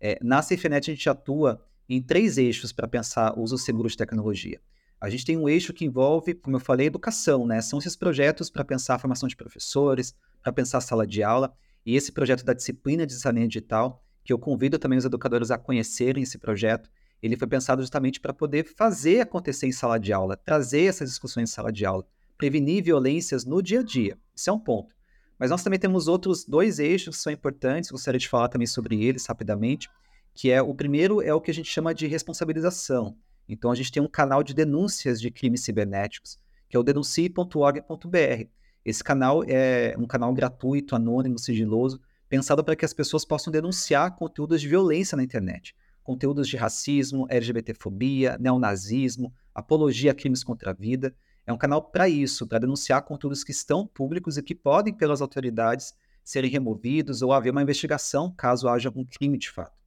É, 0.00 0.18
na 0.22 0.42
CFNet 0.42 0.90
a 0.90 0.94
gente 0.94 1.08
atua 1.08 1.64
em 1.88 2.02
três 2.02 2.38
eixos 2.38 2.72
para 2.72 2.86
pensar 2.86 3.38
o 3.38 3.42
uso 3.42 3.56
seguro 3.56 3.88
de 3.88 3.96
tecnologia. 3.96 4.60
A 5.00 5.08
gente 5.08 5.24
tem 5.24 5.36
um 5.36 5.48
eixo 5.48 5.72
que 5.72 5.84
envolve, 5.84 6.34
como 6.34 6.56
eu 6.56 6.60
falei, 6.60 6.88
educação, 6.88 7.46
né? 7.46 7.60
São 7.60 7.78
esses 7.78 7.94
projetos 7.94 8.50
para 8.50 8.64
pensar 8.64 8.96
a 8.96 8.98
formação 8.98 9.28
de 9.28 9.36
professores, 9.36 10.14
para 10.42 10.52
pensar 10.52 10.78
a 10.78 10.80
sala 10.80 11.06
de 11.06 11.22
aula. 11.22 11.54
E 11.86 11.94
esse 11.94 12.10
projeto 12.10 12.44
da 12.44 12.52
disciplina 12.52 13.06
de 13.06 13.14
cidadania 13.14 13.46
digital, 13.46 14.02
que 14.24 14.32
eu 14.32 14.38
convido 14.38 14.78
também 14.78 14.98
os 14.98 15.04
educadores 15.04 15.50
a 15.50 15.58
conhecerem 15.58 16.24
esse 16.24 16.36
projeto, 16.36 16.90
ele 17.22 17.36
foi 17.36 17.46
pensado 17.46 17.80
justamente 17.80 18.20
para 18.20 18.32
poder 18.32 18.64
fazer 18.64 19.20
acontecer 19.20 19.66
em 19.66 19.72
sala 19.72 19.98
de 19.98 20.12
aula, 20.12 20.36
trazer 20.36 20.84
essas 20.84 21.08
discussões 21.08 21.48
em 21.48 21.52
sala 21.52 21.72
de 21.72 21.86
aula, 21.86 22.04
prevenir 22.36 22.82
violências 22.82 23.44
no 23.44 23.62
dia 23.62 23.80
a 23.80 23.82
dia. 23.82 24.18
Isso 24.34 24.50
é 24.50 24.52
um 24.52 24.58
ponto. 24.58 24.94
Mas 25.38 25.50
nós 25.50 25.62
também 25.62 25.78
temos 25.78 26.08
outros 26.08 26.44
dois 26.44 26.80
eixos 26.80 27.16
que 27.16 27.22
são 27.22 27.32
importantes, 27.32 27.90
gostaria 27.90 28.18
de 28.18 28.28
falar 28.28 28.48
também 28.48 28.66
sobre 28.66 29.04
eles 29.04 29.26
rapidamente, 29.26 29.88
que 30.34 30.50
é 30.50 30.60
o 30.60 30.74
primeiro 30.74 31.22
é 31.22 31.32
o 31.32 31.40
que 31.40 31.50
a 31.50 31.54
gente 31.54 31.70
chama 31.70 31.94
de 31.94 32.06
responsabilização. 32.06 33.16
Então 33.48 33.70
a 33.70 33.74
gente 33.74 33.90
tem 33.90 34.02
um 34.02 34.08
canal 34.08 34.42
de 34.42 34.52
denúncias 34.52 35.20
de 35.20 35.30
crimes 35.30 35.62
cibernéticos, 35.62 36.38
que 36.68 36.76
é 36.76 36.80
o 36.80 36.82
denuncie.org.br. 36.82 38.46
Esse 38.84 39.02
canal 39.02 39.42
é 39.44 39.94
um 39.98 40.06
canal 40.06 40.32
gratuito, 40.32 40.94
anônimo, 40.94 41.38
sigiloso, 41.38 42.00
pensado 42.28 42.62
para 42.62 42.76
que 42.76 42.84
as 42.84 42.92
pessoas 42.92 43.24
possam 43.24 43.50
denunciar 43.50 44.14
conteúdos 44.16 44.60
de 44.60 44.68
violência 44.68 45.16
na 45.16 45.22
internet. 45.22 45.74
Conteúdos 46.02 46.48
de 46.48 46.56
racismo, 46.56 47.26
LGBTfobia, 47.28 48.36
neonazismo, 48.38 49.32
apologia 49.54 50.12
a 50.12 50.14
crimes 50.14 50.44
contra 50.44 50.70
a 50.70 50.74
vida. 50.74 51.14
É 51.46 51.52
um 51.52 51.58
canal 51.58 51.82
para 51.82 52.08
isso, 52.08 52.46
para 52.46 52.58
denunciar 52.58 53.02
conteúdos 53.02 53.42
que 53.42 53.52
estão 53.52 53.86
públicos 53.86 54.36
e 54.36 54.42
que 54.42 54.54
podem, 54.54 54.92
pelas 54.92 55.20
autoridades, 55.20 55.94
serem 56.22 56.50
removidos 56.50 57.22
ou 57.22 57.32
haver 57.32 57.50
uma 57.50 57.62
investigação 57.62 58.32
caso 58.36 58.68
haja 58.68 58.88
algum 58.88 59.04
crime 59.04 59.38
de 59.38 59.50
fato. 59.50 59.77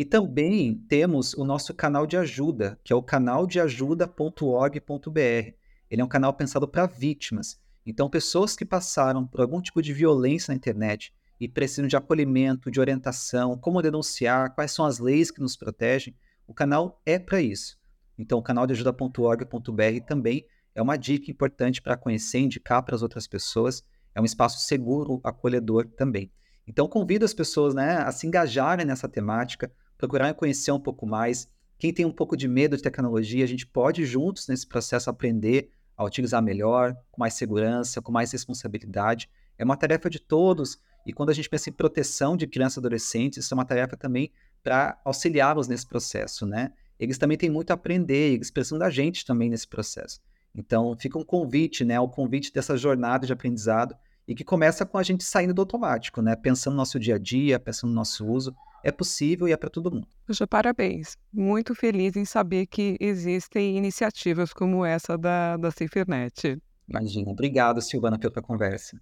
E 0.00 0.04
também 0.06 0.82
temos 0.88 1.34
o 1.34 1.44
nosso 1.44 1.74
canal 1.74 2.06
de 2.06 2.16
ajuda, 2.16 2.80
que 2.82 2.90
é 2.90 2.96
o 2.96 3.02
canaldeajuda.org.br. 3.02 5.54
Ele 5.90 6.00
é 6.00 6.02
um 6.02 6.08
canal 6.08 6.32
pensado 6.32 6.66
para 6.66 6.86
vítimas. 6.86 7.60
Então, 7.84 8.08
pessoas 8.08 8.56
que 8.56 8.64
passaram 8.64 9.26
por 9.26 9.42
algum 9.42 9.60
tipo 9.60 9.82
de 9.82 9.92
violência 9.92 10.52
na 10.52 10.56
internet 10.56 11.12
e 11.38 11.46
precisam 11.46 11.86
de 11.86 11.98
acolhimento, 11.98 12.70
de 12.70 12.80
orientação, 12.80 13.58
como 13.58 13.82
denunciar, 13.82 14.54
quais 14.54 14.72
são 14.72 14.86
as 14.86 14.98
leis 14.98 15.30
que 15.30 15.42
nos 15.42 15.54
protegem, 15.54 16.16
o 16.46 16.54
canal 16.54 16.98
é 17.04 17.18
para 17.18 17.42
isso. 17.42 17.78
Então, 18.16 18.38
o 18.38 18.42
canal 18.42 18.66
de 18.66 18.72
ajuda.org.br 18.72 20.00
também 20.06 20.46
é 20.74 20.80
uma 20.80 20.96
dica 20.96 21.30
importante 21.30 21.82
para 21.82 21.94
conhecer 21.94 22.38
indicar 22.38 22.82
para 22.82 22.94
as 22.94 23.02
outras 23.02 23.26
pessoas. 23.26 23.84
É 24.14 24.20
um 24.22 24.24
espaço 24.24 24.66
seguro, 24.66 25.20
acolhedor 25.22 25.88
também. 25.88 26.32
Então, 26.66 26.88
convido 26.88 27.26
as 27.26 27.34
pessoas 27.34 27.74
né, 27.74 27.98
a 27.98 28.10
se 28.10 28.26
engajarem 28.26 28.86
nessa 28.86 29.06
temática, 29.06 29.70
procurarem 30.00 30.34
conhecer 30.34 30.72
um 30.72 30.80
pouco 30.80 31.06
mais. 31.06 31.46
Quem 31.78 31.92
tem 31.92 32.06
um 32.06 32.12
pouco 32.12 32.36
de 32.36 32.48
medo 32.48 32.76
de 32.76 32.82
tecnologia, 32.82 33.44
a 33.44 33.48
gente 33.48 33.66
pode 33.66 34.04
juntos 34.06 34.48
nesse 34.48 34.66
processo 34.66 35.10
aprender 35.10 35.70
a 35.96 36.04
utilizar 36.04 36.42
melhor, 36.42 36.96
com 37.12 37.20
mais 37.20 37.34
segurança, 37.34 38.00
com 38.00 38.10
mais 38.10 38.32
responsabilidade. 38.32 39.28
É 39.58 39.64
uma 39.64 39.76
tarefa 39.76 40.08
de 40.08 40.18
todos. 40.18 40.78
E 41.06 41.12
quando 41.12 41.28
a 41.28 41.34
gente 41.34 41.48
pensa 41.48 41.68
em 41.68 41.72
proteção 41.72 42.34
de 42.34 42.46
crianças 42.46 42.76
e 42.76 42.80
adolescentes, 42.80 43.44
isso 43.44 43.52
é 43.52 43.56
uma 43.56 43.64
tarefa 43.64 43.96
também 43.96 44.32
para 44.62 44.98
auxiliá-los 45.04 45.68
nesse 45.68 45.86
processo, 45.86 46.46
né? 46.46 46.72
Eles 46.98 47.18
também 47.18 47.36
têm 47.36 47.50
muito 47.50 47.70
a 47.70 47.74
aprender, 47.74 48.34
eles 48.34 48.50
precisam 48.50 48.78
da 48.78 48.90
gente 48.90 49.24
também 49.24 49.50
nesse 49.50 49.66
processo. 49.66 50.20
Então, 50.54 50.96
fica 50.98 51.18
um 51.18 51.24
convite, 51.24 51.84
né? 51.84 52.00
O 52.00 52.08
convite 52.08 52.52
dessa 52.52 52.76
jornada 52.76 53.26
de 53.26 53.32
aprendizado 53.32 53.94
e 54.26 54.34
que 54.34 54.44
começa 54.44 54.84
com 54.86 54.98
a 54.98 55.02
gente 55.02 55.24
saindo 55.24 55.54
do 55.54 55.62
automático, 55.62 56.22
né? 56.22 56.36
Pensando 56.36 56.72
no 56.72 56.78
nosso 56.78 56.98
dia 56.98 57.16
a 57.16 57.18
dia, 57.18 57.58
pensando 57.58 57.90
no 57.90 57.96
nosso 57.96 58.26
uso. 58.26 58.54
É 58.82 58.90
possível 58.90 59.46
e 59.46 59.52
é 59.52 59.56
para 59.56 59.68
todo 59.68 59.90
mundo. 59.90 60.08
Puxa, 60.26 60.46
parabéns. 60.46 61.16
Muito 61.32 61.74
feliz 61.74 62.16
em 62.16 62.24
saber 62.24 62.66
que 62.66 62.96
existem 62.98 63.76
iniciativas 63.76 64.52
como 64.52 64.84
essa 64.84 65.18
da, 65.18 65.56
da 65.56 65.70
SaferNet. 65.70 66.60
Imagina. 66.88 67.30
Obrigado, 67.30 67.80
Silvana, 67.80 68.18
pela 68.18 68.42
conversa. 68.42 69.00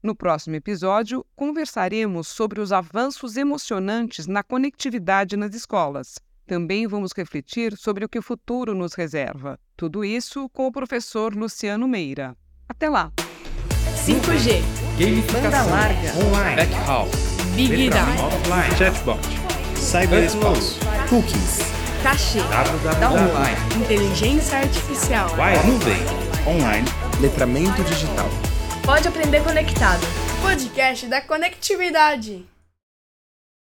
No 0.00 0.14
próximo 0.14 0.54
episódio, 0.54 1.26
conversaremos 1.34 2.28
sobre 2.28 2.60
os 2.60 2.70
avanços 2.70 3.36
emocionantes 3.36 4.28
na 4.28 4.44
conectividade 4.44 5.36
nas 5.36 5.56
escolas. 5.56 6.20
Também 6.46 6.86
vamos 6.86 7.10
refletir 7.12 7.76
sobre 7.76 8.04
o 8.04 8.08
que 8.08 8.20
o 8.20 8.22
futuro 8.22 8.76
nos 8.76 8.94
reserva. 8.94 9.58
Tudo 9.76 10.04
isso 10.04 10.48
com 10.50 10.68
o 10.68 10.72
professor 10.72 11.34
Luciano 11.34 11.88
Meira. 11.88 12.36
Até 12.68 12.88
lá! 12.88 13.12
5G, 14.08 14.62
banda 15.30 15.62
larga, 15.64 16.14
Online. 16.16 16.56
Backhaul. 16.56 17.08
Big 17.54 17.90
Data, 17.90 18.06
Offline. 18.24 18.76
Chatbot. 18.78 19.20
Cyberespaço. 19.76 20.78
cookies, 21.10 21.58
cachê, 22.02 22.38
Online. 22.40 23.84
inteligência 23.84 24.60
artificial. 24.60 25.28
Nuvem. 25.66 25.98
Online. 26.46 26.88
Letramento 27.20 27.82
digital. 27.84 28.30
Pode 28.82 29.08
aprender 29.08 29.42
conectado. 29.42 30.06
Podcast 30.40 31.06
da 31.06 31.20
conectividade. 31.20 32.46